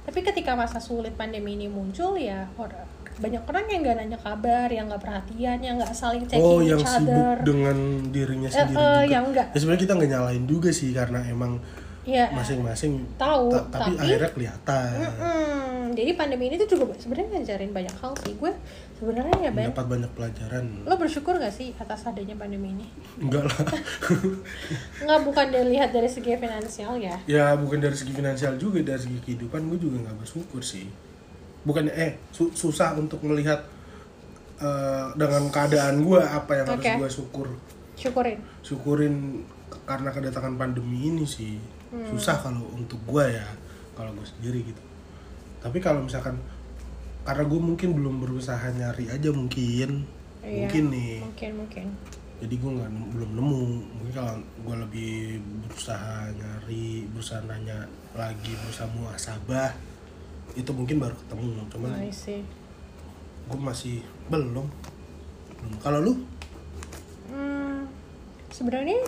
[0.02, 4.68] tapi ketika masa sulit pandemi ini muncul ya orang banyak orang yang nggak nanya kabar
[4.68, 7.78] yang nggak perhatian yang nggak saling checking Oh, yang each sibuk other dengan
[8.10, 9.04] dirinya Eh, sendiri eh, juga.
[9.06, 9.48] yang enggak.
[9.50, 11.52] Ya sebenarnya kita nggak nyalain juga sih karena emang
[12.02, 15.94] ya masing-masing tahu ta- tapi, tapi akhirnya kelihatan mm-mm.
[15.94, 18.52] jadi pandemi ini tuh juga sebenarnya ngajarin banyak hal sih gue
[19.00, 20.66] sebenarnya ya Ben mendapat banyak pelajaran.
[20.84, 22.88] lo bersyukur gak sih atas adanya pandemi ini
[23.18, 23.58] Enggak lah.
[25.04, 29.20] nggak bukan dilihat dari segi finansial ya ya bukan dari segi finansial juga dari segi
[29.20, 30.92] kehidupan gue juga nggak bersyukur sih.
[31.62, 33.64] Bukan eh su- susah untuk melihat
[34.58, 37.48] eh, dengan keadaan gue apa yang harus gue syukur
[37.96, 39.16] syukurin syukurin
[39.84, 41.56] karena kedatangan pandemi ini sih
[41.90, 42.06] Hmm.
[42.06, 43.42] susah kalau untuk gue ya
[43.94, 44.78] kalau gue sendiri gitu
[45.58, 46.38] tapi kalau misalkan
[47.30, 50.02] karena gue mungkin belum berusaha nyari aja mungkin.
[50.42, 51.22] Iya, mungkin nih.
[51.22, 51.86] mungkin mungkin.
[52.42, 53.66] Jadi gue nggak belum nemu.
[54.02, 55.14] Mungkin kalau gue lebih
[55.70, 57.86] berusaha nyari berusaha nanya
[58.18, 59.78] lagi berusaha muasabah
[60.58, 61.70] itu mungkin baru ketemu.
[61.70, 62.02] Cuman
[63.46, 64.02] gue masih
[64.34, 64.66] belum.
[65.62, 65.78] Belum.
[65.86, 66.14] Kalau lu?
[67.30, 67.86] Hmm,
[68.50, 69.06] sebenarnya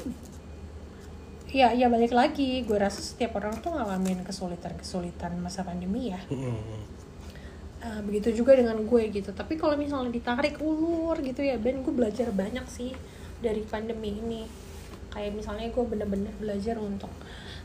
[1.50, 2.70] ya ya balik lagi.
[2.70, 6.22] Gue rasa setiap orang tuh ngalamin kesulitan kesulitan masa pandemi ya.
[7.82, 9.34] Eh, begitu juga dengan gue gitu.
[9.34, 12.94] Tapi kalau misalnya ditarik ulur gitu ya Ben gue belajar banyak sih
[13.42, 14.46] dari pandemi ini.
[15.10, 17.10] Kayak misalnya gue bener-bener belajar untuk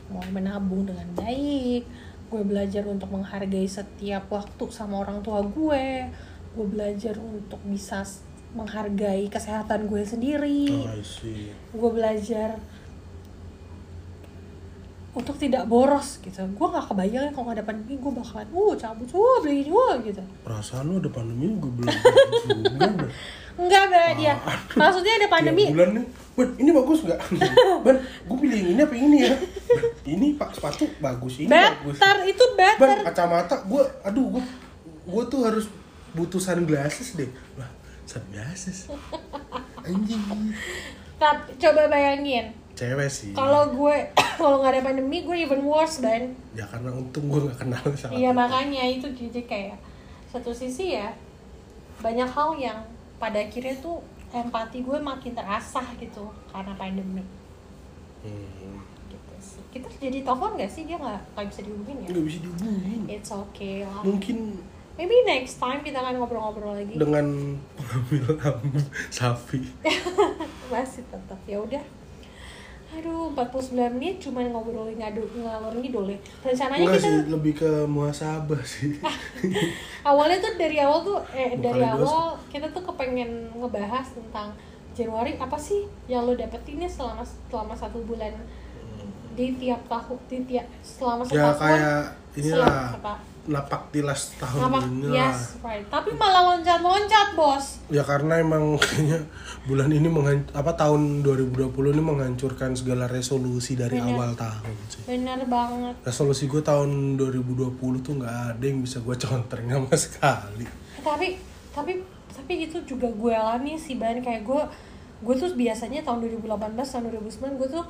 [0.07, 1.83] mulai menabung dengan baik
[2.27, 6.11] gue belajar untuk menghargai setiap waktu sama orang tua gue
[6.57, 8.03] gue belajar untuk bisa
[8.51, 10.87] menghargai kesehatan gue sendiri.
[10.87, 12.57] Oh, gue belajar
[15.17, 16.45] untuk tidak boros gitu.
[16.53, 19.71] Gue gak kebayang ya kalau nggak ada pandemi gue bakalan uh cabut uh beli ini
[19.73, 20.21] uh gitu.
[20.45, 23.09] Perasaan lu ada pandemi gue belum juga.
[23.57, 24.33] Enggak mbak dia
[24.77, 25.73] maksudnya ada pandemi.
[25.73, 26.05] bulan nih
[26.37, 27.19] ban ini bagus nggak?
[27.89, 29.35] Ban gue pilih yang ini apa yang ini ya?
[30.05, 31.97] Ini pak sepatu bagus ini bagus.
[31.97, 32.97] better itu better.
[33.09, 34.43] Kacamata gue aduh gue
[35.09, 35.65] gue tuh harus
[36.13, 37.33] butuh sunglasses deh.
[37.57, 37.65] Lah
[38.05, 38.85] sunglasses?
[39.89, 40.21] Anjing.
[41.17, 43.31] Tapi coba bayangin cewek sih.
[43.33, 43.95] Kalau gue
[44.39, 48.13] kalau nggak ada pandemi gue even worse ban ya karena untung gue nggak kenal sama
[48.13, 49.77] iya makanya itu jadi kayak
[50.29, 51.09] satu sisi ya
[51.97, 52.77] banyak hal yang
[53.17, 53.97] pada akhirnya tuh
[54.29, 57.23] empati gue makin terasah gitu karena pandemi.
[58.21, 58.77] Hmm,
[59.09, 59.61] gitu sih.
[59.73, 60.83] Kita jadi telepon gak sih?
[60.85, 62.09] Dia nggak nggak bisa dihubungin ya?
[62.13, 63.01] Nggak bisa dihubungin.
[63.09, 64.03] It's okay lah.
[64.05, 64.37] Mungkin
[64.97, 66.97] maybe next time kita akan ngobrol-ngobrol lagi.
[66.97, 67.25] dengan
[67.77, 68.33] pengambil
[69.13, 69.61] sapi
[70.73, 71.83] masih tetap ya udah
[72.87, 76.17] aduh 49 menit cuma ngobrolin ngadu ngalor ngidul ya.
[76.39, 78.95] Rencananya Enggak kita sih, lebih ke muasabah sih.
[80.07, 81.93] Awalnya tuh dari awal tuh eh Bukan dari dosa.
[81.99, 84.55] awal kita tuh kepengen ngebahas tentang
[84.95, 87.21] Januari apa sih yang lo dapetinnya selama
[87.51, 88.31] selama satu bulan?
[89.37, 92.01] Di tiap tahun di tiap selama ya setahun kayak
[92.39, 93.13] inilah selama
[93.47, 94.59] napak tilas tahun
[94.91, 95.85] ini yes right.
[95.87, 97.79] Tapi malah loncat-loncat bos.
[97.87, 99.23] Ya karena emang kayaknya
[99.67, 104.15] bulan ini menghan- apa tahun 2020 ini menghancurkan segala resolusi dari Bener.
[104.15, 105.03] awal tahun sih.
[105.03, 105.95] Bener banget.
[106.01, 110.65] Resolusi gue tahun 2020 tuh nggak ada yang bisa gue conteng sama sekali.
[110.97, 111.27] Tapi
[111.69, 111.91] tapi
[112.31, 114.17] tapi itu juga gue alami sih ban.
[114.17, 114.61] Kayak gue
[115.17, 117.85] gue tuh biasanya tahun 2018 tahun 2009 gue tuh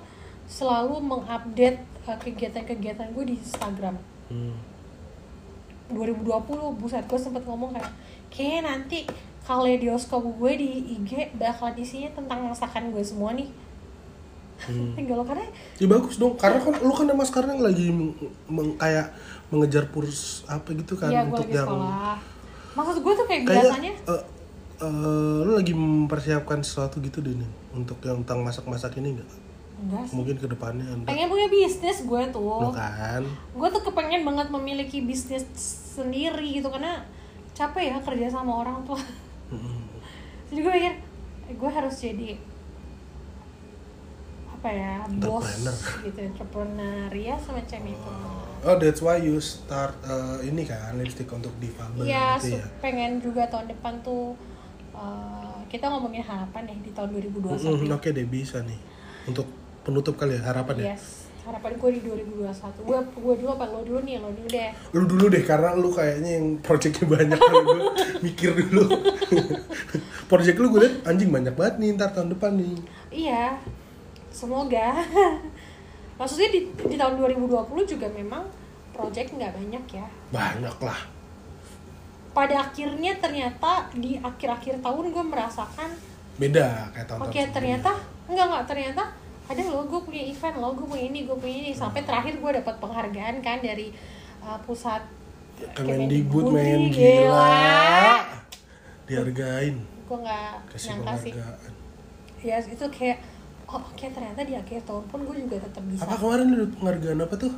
[0.47, 3.95] selalu mengupdate uh, kegiatan-kegiatan gue di Instagram.
[4.27, 4.55] Hmm.
[5.87, 6.27] 2020
[6.75, 7.91] buset gue sempet ngomong kayak
[8.27, 9.07] kayak nanti
[9.47, 13.47] kaleidoskop gue di IG bakal isinya tentang masakan gue semua nih
[14.57, 14.89] Hmm.
[14.97, 15.45] tinggal karena
[15.77, 18.09] Ya bagus dong, karena kan lu kan emang sekarang lagi meng,
[18.47, 19.13] meng- kayak
[19.47, 22.17] mengejar kurs apa gitu kan ya gue untuk yang sekolah
[22.73, 24.23] maksud gue tuh kayak, kayak biasanya eh,
[24.81, 29.29] eh, lu lagi mempersiapkan sesuatu gitu deh nih untuk yang tentang masak-masak ini enggak?
[29.77, 31.07] enggak sih Mungkin ke depannya enggak.
[31.07, 33.21] pengen punya bisnis gue tuh Lo kan.
[33.53, 35.45] gue tuh kepengen banget memiliki bisnis
[35.93, 37.05] sendiri gitu karena
[37.53, 38.97] capek ya kerja sama orang tua
[40.47, 40.93] Jadi gue pikir
[41.47, 42.29] eh, gue harus jadi
[44.47, 45.45] apa ya bos
[46.01, 48.11] gitu entrepreneur ya semacam itu
[48.57, 52.65] Oh, that's why you start eh, ini kan lipstick untuk difabel Iya, gitu ya.
[52.81, 54.33] pengen juga tahun depan tuh
[54.97, 57.53] uh, kita ngomongin harapan ya di tahun 2021.
[57.53, 58.81] Mm-mm, Oke deh bisa nih.
[59.29, 59.45] Untuk
[59.85, 60.97] penutup kali ya harapan ya.
[61.47, 62.83] Harapan gue di 2021.
[62.83, 64.69] Gue gue dulu apa lo dulu nih, lo dulu deh.
[64.91, 67.79] Lu dulu deh karena lu kayaknya yang projectnya banyak kali gue
[68.27, 68.83] mikir dulu.
[70.31, 72.75] Project lu gue liat anjing banyak banget nih ntar tahun depan nih.
[73.15, 73.55] Iya,
[74.27, 74.99] semoga.
[76.19, 77.63] Maksudnya di, di tahun 2020
[77.95, 78.43] juga memang
[78.91, 80.07] project nggak banyak ya.
[80.35, 80.99] Banyak lah.
[82.35, 85.89] Pada akhirnya ternyata di akhir-akhir tahun gue merasakan
[86.37, 87.91] Beda kayak tahun-tahun Oke ternyata
[88.29, 89.03] enggak enggak ternyata
[89.47, 92.51] ada loh gue punya event loh gue punya ini gue punya ini sampai terakhir gue
[92.59, 93.95] dapat penghargaan kan dari
[94.43, 95.01] uh, pusat
[95.73, 96.93] Kemendikbud Kemendikbud, men gila.
[96.93, 97.55] gila.
[99.07, 99.75] Dihargain.
[99.79, 101.73] gue nggak Kasih nyangka sih penghargaan.
[102.43, 103.17] ya itu kayak
[103.67, 107.19] oh oke ternyata di akhir tahun pun gue juga tetap bisa Apa kemarin lu penghargaan
[107.23, 107.53] apa tuh?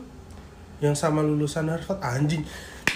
[0.80, 2.46] Yang sama lulusan Harvard anjing.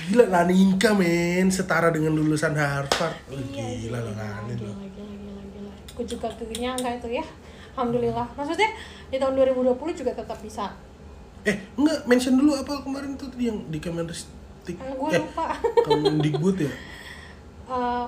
[0.08, 3.16] Gila Laninka men setara dengan lulusan Harvard.
[3.28, 4.76] Iya, gila Lanin gila, loh.
[4.88, 5.72] gila, gila, gila.
[5.92, 7.26] Gue juga kenyangka itu ya
[7.74, 8.70] Alhamdulillah Maksudnya
[9.10, 10.74] di tahun 2020 juga tetap bisa
[11.44, 14.80] Eh, enggak mention dulu apa kemarin tuh yang di Kemenristek.
[14.80, 15.52] Eh, gue eh, lupa
[15.92, 16.72] Kemendikbud ya.
[17.68, 18.08] Uh,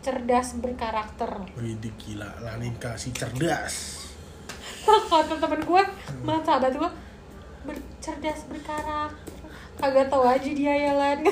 [0.00, 1.28] cerdas berkarakter
[1.60, 4.08] Wih, gila Laninka si cerdas.
[5.10, 5.82] kata temen gue
[6.24, 6.90] mah sahabat gue
[7.68, 9.40] bercerdas berkarakter
[9.80, 11.24] kagak tahu aja dia ya lan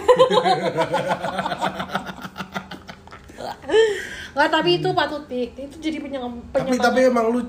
[4.34, 6.84] nggak tapi itu patut di itu jadi penyem Tapi penyemangat.
[6.84, 7.40] tapi emang lu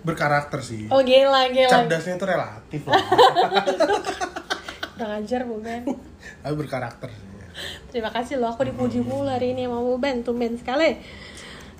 [0.00, 0.84] berkarakter sih.
[0.88, 3.00] oh gila gila Cerdasnya itu relatif lah.
[4.94, 5.82] udah ngajar bu Ben
[6.40, 7.26] Tapi berkarakter sih.
[7.88, 10.98] terima kasih loh aku dipuji mulu hari ini sama bu Ben tumben sekali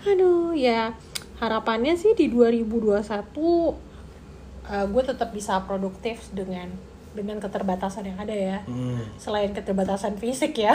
[0.03, 0.93] aduh ya
[1.39, 3.74] harapannya sih di 2021 uh,
[4.87, 6.70] gue tetap bisa produktif dengan
[7.15, 9.01] dengan keterbatasan yang ada ya Hmm.
[9.17, 10.71] selain keterbatasan fisik ya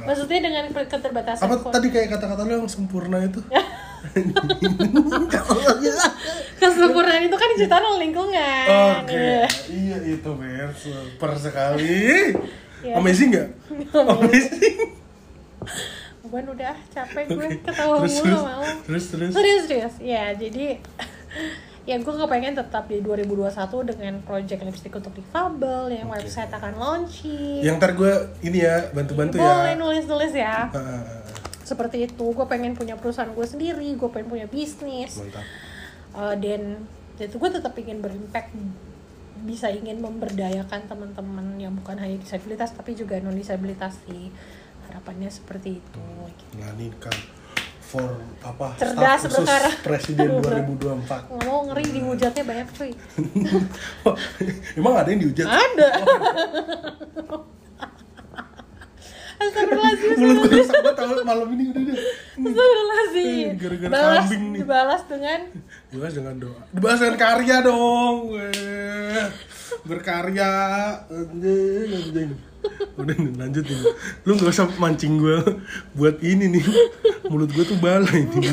[0.00, 3.38] maksudnya dengan keterbatasan Apa kon- tadi kayak kata-kata lu yang sempurna itu?
[6.56, 7.48] kesempurnaan itu kan
[7.84, 9.44] oleh lingkungan Oke, Iya.
[9.68, 12.32] iya itu mer, super sekali.
[12.78, 12.94] Iya.
[12.94, 13.48] Amazing nggak?
[13.92, 14.76] Amazing.
[16.20, 19.32] Bukan udah capek gue ketawa terus, mulu terus, mau terus terus.
[19.32, 20.76] serius serius ya jadi
[21.88, 23.48] ya gue kepengen tetap di 2021
[23.88, 26.20] dengan project lipstick untuk difabel yang Oke.
[26.20, 28.12] website akan launching Yang ntar gue
[28.44, 29.80] ini ya bantu-bantu boleh ya.
[29.80, 31.24] nulis nulis ya Ah,
[31.64, 35.44] seperti itu gue pengen punya perusahaan gue sendiri gue pengen punya bisnis mantap.
[36.12, 36.84] Uh, dan
[37.16, 38.52] itu gue tetap ingin berimpact
[39.38, 44.28] bisa ingin memberdayakan teman-teman yang bukan hanya disabilitas tapi juga non disabilitas sih
[44.84, 46.04] harapannya seperti itu
[46.36, 46.52] gitu.
[46.60, 47.12] Laninka
[47.88, 48.04] for
[48.44, 48.76] apa?
[48.76, 49.70] Cerdas, staf khusus berkara.
[49.80, 51.00] Presiden Aduh, bro.
[51.00, 51.32] 2024.
[51.32, 52.90] nggak mau ngeri dihujatnya banyak cuy
[54.78, 55.46] Emang ada yang dihujat?
[55.48, 55.88] ada
[59.38, 61.96] Astagfirullahaladzim Mulut gue rusak banget malam ini udah deh.
[62.38, 64.58] Astagfirullahaladzim Gara-gara balas kambing nih.
[64.60, 65.40] dibalas dengan
[65.88, 66.60] Dibalas dengan doa.
[66.74, 68.16] Dibalas dengan karya dong.
[69.86, 70.50] Berkarya.
[71.08, 72.30] Anjing, anjing.
[72.98, 73.78] Udah nih, lanjut nih.
[74.26, 75.38] Lu gak usah mancing gue
[75.94, 76.64] buat ini nih.
[77.30, 78.50] Mulut gue tuh balai ini.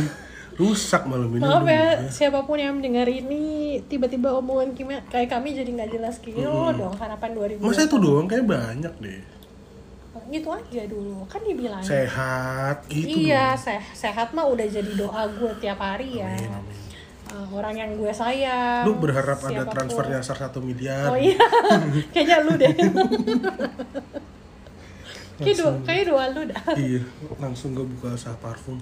[0.56, 1.44] Rusak malam ini.
[1.44, 5.92] Maaf Aduh, ya, siapa pun yang mendengar ini tiba-tiba omongan kami, kayak kami jadi nggak
[5.92, 9.20] jelas gini lo dong harapan 2020 Masa itu doang kayak banyak deh.
[10.26, 13.26] Gitu aja dulu kan dibilang Sehat gitu.
[13.26, 16.78] iya seh sehat mah udah jadi doa gue tiap hari ya Amin, amin.
[17.26, 19.74] Eh, orang yang gue sayang Lu berharap ada siapa pun.
[19.76, 21.10] transfer nyasar satu miliar.
[21.10, 21.42] oh iya
[22.14, 22.70] kayaknya lu deh
[25.36, 27.02] kayak doa kayak doa lu dah iya,
[27.38, 28.80] langsung gue buka usaha parfum.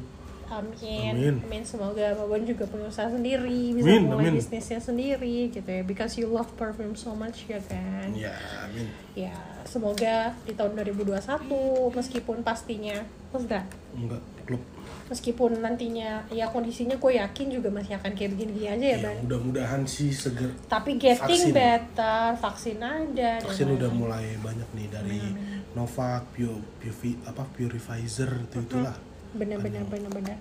[0.56, 1.12] Amin.
[1.12, 1.36] Amin.
[1.42, 1.64] Amin.
[1.64, 4.38] Semoga Babon juga punya usaha sendiri, bisa Amin, mulai amin.
[4.38, 5.82] bisnisnya sendiri gitu ya.
[5.82, 8.14] Because you love perfume so much ya kan.
[8.14, 9.34] ya amin Ya,
[9.64, 11.22] semoga di tahun 2021
[11.92, 12.98] meskipun pastinya
[13.30, 14.62] enggak enggak klub
[15.04, 19.16] meskipun nantinya ya kondisinya gue yakin juga masih akan kayak begini-gini aja ya, ya, Ban.
[19.22, 21.54] mudah-mudahan sih seger Tapi getting Vaksin.
[21.54, 23.32] better, vaksin ada.
[23.44, 25.22] vaksin udah mulai banyak nih dari
[25.74, 26.94] Novak, Pio, Pio,
[27.26, 28.94] apa Purifizer itu itulah.
[29.34, 30.38] Bener-bener bener-bener.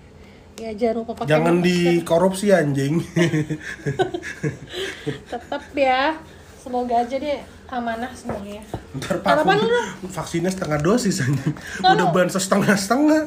[0.53, 3.01] Ya jangan lupa pakai Jangan dikorupsi anjing.
[5.27, 6.17] tetap ya.
[6.55, 8.63] Semoga aja deh amanah semuanya.
[8.95, 11.19] Ntar Harapan lu vaksinnya setengah dosis.
[11.19, 11.51] Lalu-
[11.83, 13.21] Udah bansos setengah-setengah.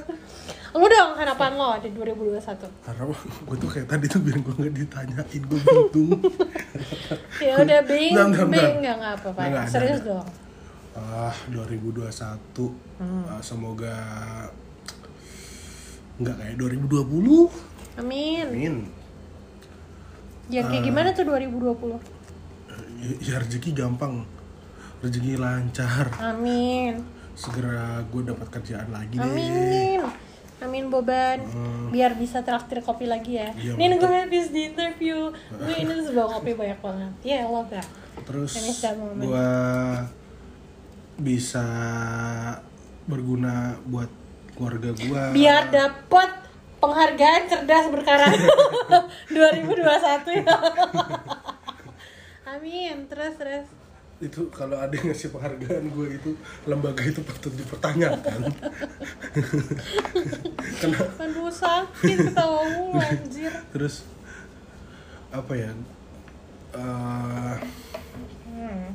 [0.72, 2.84] Lu dong harapan lo di 2021.
[2.84, 3.02] Karena
[3.42, 6.10] gue tuh kayak tadi tuh biar gue nggak ditanyain gue bingung.
[7.36, 9.40] Ya udah bing, Bentar, bentar, bing apa-apa.
[9.42, 10.08] Nggak, ada, Serius ada.
[10.14, 10.26] dong.
[10.96, 12.08] ah 2021
[12.96, 13.24] Hmm.
[13.28, 13.96] Ah, semoga
[16.16, 18.00] nggak kayak 2020.
[18.00, 18.46] Amin.
[18.48, 18.74] Amin.
[20.46, 21.98] Jangan kayak gimana tuh 2020?
[22.96, 24.24] Ya, ya rezeki gampang,
[25.02, 26.06] rezeki lancar.
[26.22, 27.02] Amin.
[27.36, 29.26] Segera gue dapat kerjaan lagi deh.
[29.26, 30.00] Amin.
[30.56, 31.44] Amin Boban.
[31.44, 31.92] Hmm.
[31.92, 33.52] Biar bisa traktir kopi lagi ya.
[33.52, 35.28] Iya, Nin gue habis di interview.
[35.52, 37.12] Gue ini sebuah kopi banyak banget.
[37.20, 37.84] Ya lo gak?
[38.24, 38.72] Terus Ini
[39.20, 39.48] gue
[41.20, 41.66] bisa
[43.04, 44.08] berguna buat
[44.56, 45.22] keluarga gue.
[45.32, 46.30] Biar dapet
[46.76, 48.50] penghargaan cerdas berkarakter
[49.36, 50.56] 2021 ya.
[52.46, 52.96] Amin.
[53.06, 53.66] Terus terus.
[54.16, 56.30] Itu kalau ada yang ngasih penghargaan gue itu
[56.64, 58.48] lembaga itu patut dipertanyakan.
[60.80, 61.20] Kenapa?
[61.20, 62.64] Aduh sakit ketawa
[62.96, 63.52] anjir.
[63.72, 64.08] Terus
[65.28, 65.70] apa ya?
[66.72, 67.56] Eh,
[68.46, 68.88] Hmm.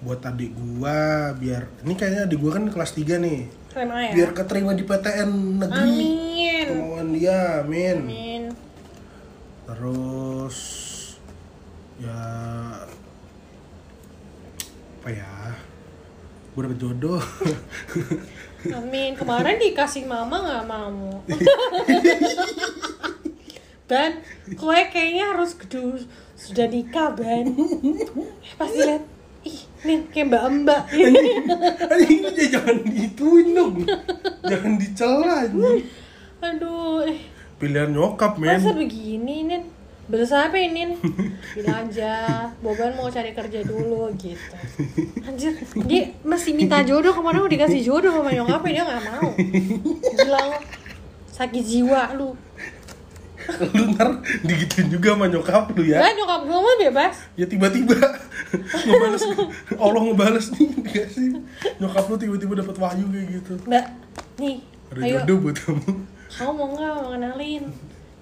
[0.00, 3.44] buat adik gua biar ini kayaknya adik gua kan kelas 3 nih.
[3.76, 4.12] Terima ya.
[4.16, 5.84] Biar keterima di PTN negeri.
[5.84, 6.64] Amin.
[6.64, 7.96] Kemauan dia, amin.
[8.08, 8.42] Amin.
[9.68, 10.56] Terus
[12.00, 12.24] ya
[14.96, 15.52] apa ya?
[16.56, 17.20] Gue dapet jodoh.
[18.80, 19.12] Amin.
[19.12, 21.20] Kemarin dikasih mama nggak mau.
[23.86, 24.18] Ban,
[24.58, 26.00] kue kayaknya harus kudu
[26.34, 27.44] sudah nikah, Ban.
[27.44, 28.08] Eh,
[28.58, 29.15] Pasti lihat, ih,
[29.86, 30.82] nih kayak mbak-mbak.
[31.94, 33.74] Anjing lu jangan dituin dong.
[34.42, 35.86] jangan dicela anjing.
[36.42, 37.18] Aduh, eh,
[37.56, 38.60] Pilihan nyokap, men.
[38.60, 39.62] masa begini, Nin?
[40.06, 40.94] Berusaha apa ini?
[41.58, 44.54] Bilang aja, Boban mau cari kerja dulu gitu.
[45.26, 45.56] Anjir,
[45.88, 49.30] dia masih minta jodoh ke mana mau dikasih jodoh sama nyokapnya dia nggak mau.
[50.14, 50.58] Gila lo,
[51.34, 52.38] sakit jiwa lu.
[53.76, 54.08] lu ntar
[54.42, 56.02] digituin juga sama nyokap lu ya.
[56.02, 57.14] Lah nyokap gue mah bebas.
[57.38, 57.96] Ya tiba-tiba
[58.86, 59.22] ngebales
[59.76, 61.28] Allah ngebales nih dikasih
[61.78, 63.54] nyokap lu tiba-tiba dapat wahyu kayak gitu.
[63.66, 63.86] Mbak,
[64.42, 64.56] nih,
[64.92, 65.16] Ada ayo.
[65.22, 65.90] jodoh buat kamu.
[66.26, 67.64] Kamu mau nggak mau kenalin?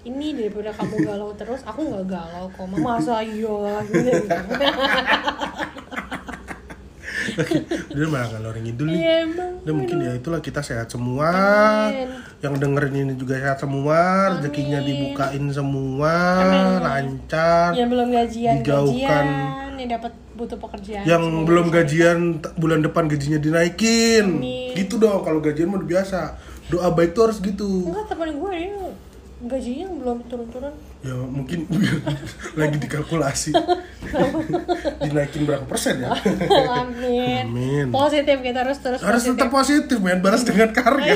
[0.05, 2.65] Ini daripada kamu galau terus, aku nggak galau kok.
[2.69, 4.11] Mama masa iya gitu.
[7.91, 8.99] Dia malah ngalor ngidul nih.
[8.99, 9.51] Iya emang.
[9.65, 11.29] Dan mungkin ya itulah kita sehat semua.
[11.91, 12.09] Amin.
[12.39, 13.99] Yang dengerin ini juga sehat semua,
[14.37, 16.79] rezekinya dibukain semua, Amin.
[16.83, 17.73] lancar.
[17.73, 19.25] Yang belum gajian Dijauhkan.
[19.25, 21.03] gajian, yang dapat butuh pekerjaan.
[21.03, 22.17] Yang semoga belum gajian
[22.55, 24.25] bulan depan gajinya dinaikin.
[24.39, 24.75] Amin.
[24.77, 26.19] Gitu dong kalau gajian mah udah biasa.
[26.65, 27.89] Doa baik tuh harus gitu.
[27.93, 28.87] Enggak teman gue ini
[29.45, 30.73] gajinya belum turun-turun.
[31.05, 31.69] Ya mungkin
[32.59, 33.53] lagi dikalkulasi.
[35.05, 36.17] Dinaikin berapa persen ya?
[36.73, 37.45] Amin.
[37.45, 37.85] Amin.
[37.93, 39.37] Positif kita harus terus Harus positif.
[39.37, 40.17] tetap positif, men.
[40.19, 41.13] Balas dengan karya.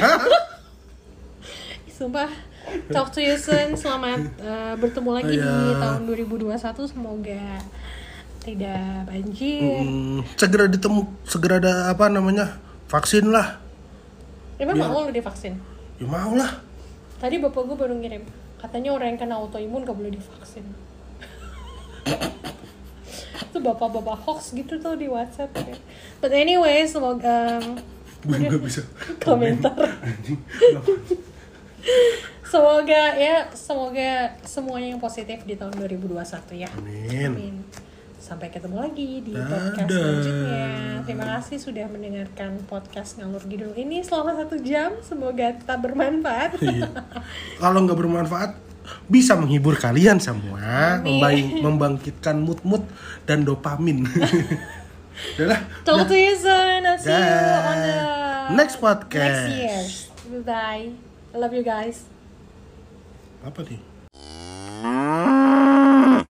[1.97, 2.29] Sumpah.
[2.93, 3.73] Talk to you soon.
[3.73, 5.81] Selamat eh, bertemu lagi di Iya.
[5.81, 6.85] tahun 2021.
[6.85, 7.43] Semoga
[8.39, 9.81] tidak banjir.
[9.81, 13.57] Hmm, segera ditemu, segera ada apa namanya vaksin lah.
[14.55, 14.85] Emang Iya.
[14.85, 15.57] mau lu divaksin?
[15.97, 16.61] Ya mau lah.
[17.17, 18.23] Tadi bapak gue baru ngirim.
[18.59, 20.67] Katanya orang yang kena autoimun gak boleh divaksin.
[23.49, 25.55] Itu bapak-bapak hoax gitu tuh di WhatsApp.
[25.55, 25.75] ya.
[26.19, 27.59] But anyway, semoga
[28.19, 28.83] Gue nggak bisa
[29.23, 29.79] komentar.
[32.43, 36.17] Semoga ya, semoga semuanya yang positif di tahun 2021
[36.59, 36.69] ya.
[36.75, 37.29] Amin.
[37.29, 37.55] Amin.
[38.29, 39.73] Sampai ketemu lagi di Dadah.
[39.73, 40.69] podcast selanjutnya.
[41.01, 44.93] Terima kasih sudah mendengarkan podcast ngalur gidul ini selama satu jam.
[45.01, 46.61] Semoga tetap bermanfaat.
[46.61, 46.93] Iya.
[47.57, 48.53] Kalau nggak bermanfaat,
[49.09, 51.57] bisa menghibur kalian semua, Amin.
[51.65, 52.85] membangkitkan mood-mood
[53.25, 54.05] dan dopamin.
[55.33, 55.59] Udah lah.
[55.81, 56.85] Talk to you soon.
[56.85, 57.17] I'll see you
[57.65, 57.97] on the
[58.53, 59.49] Next podcast.
[59.49, 59.81] Next year.
[60.29, 60.85] Bye bye.
[61.33, 62.05] I love you guys.
[63.41, 63.81] Apa nih?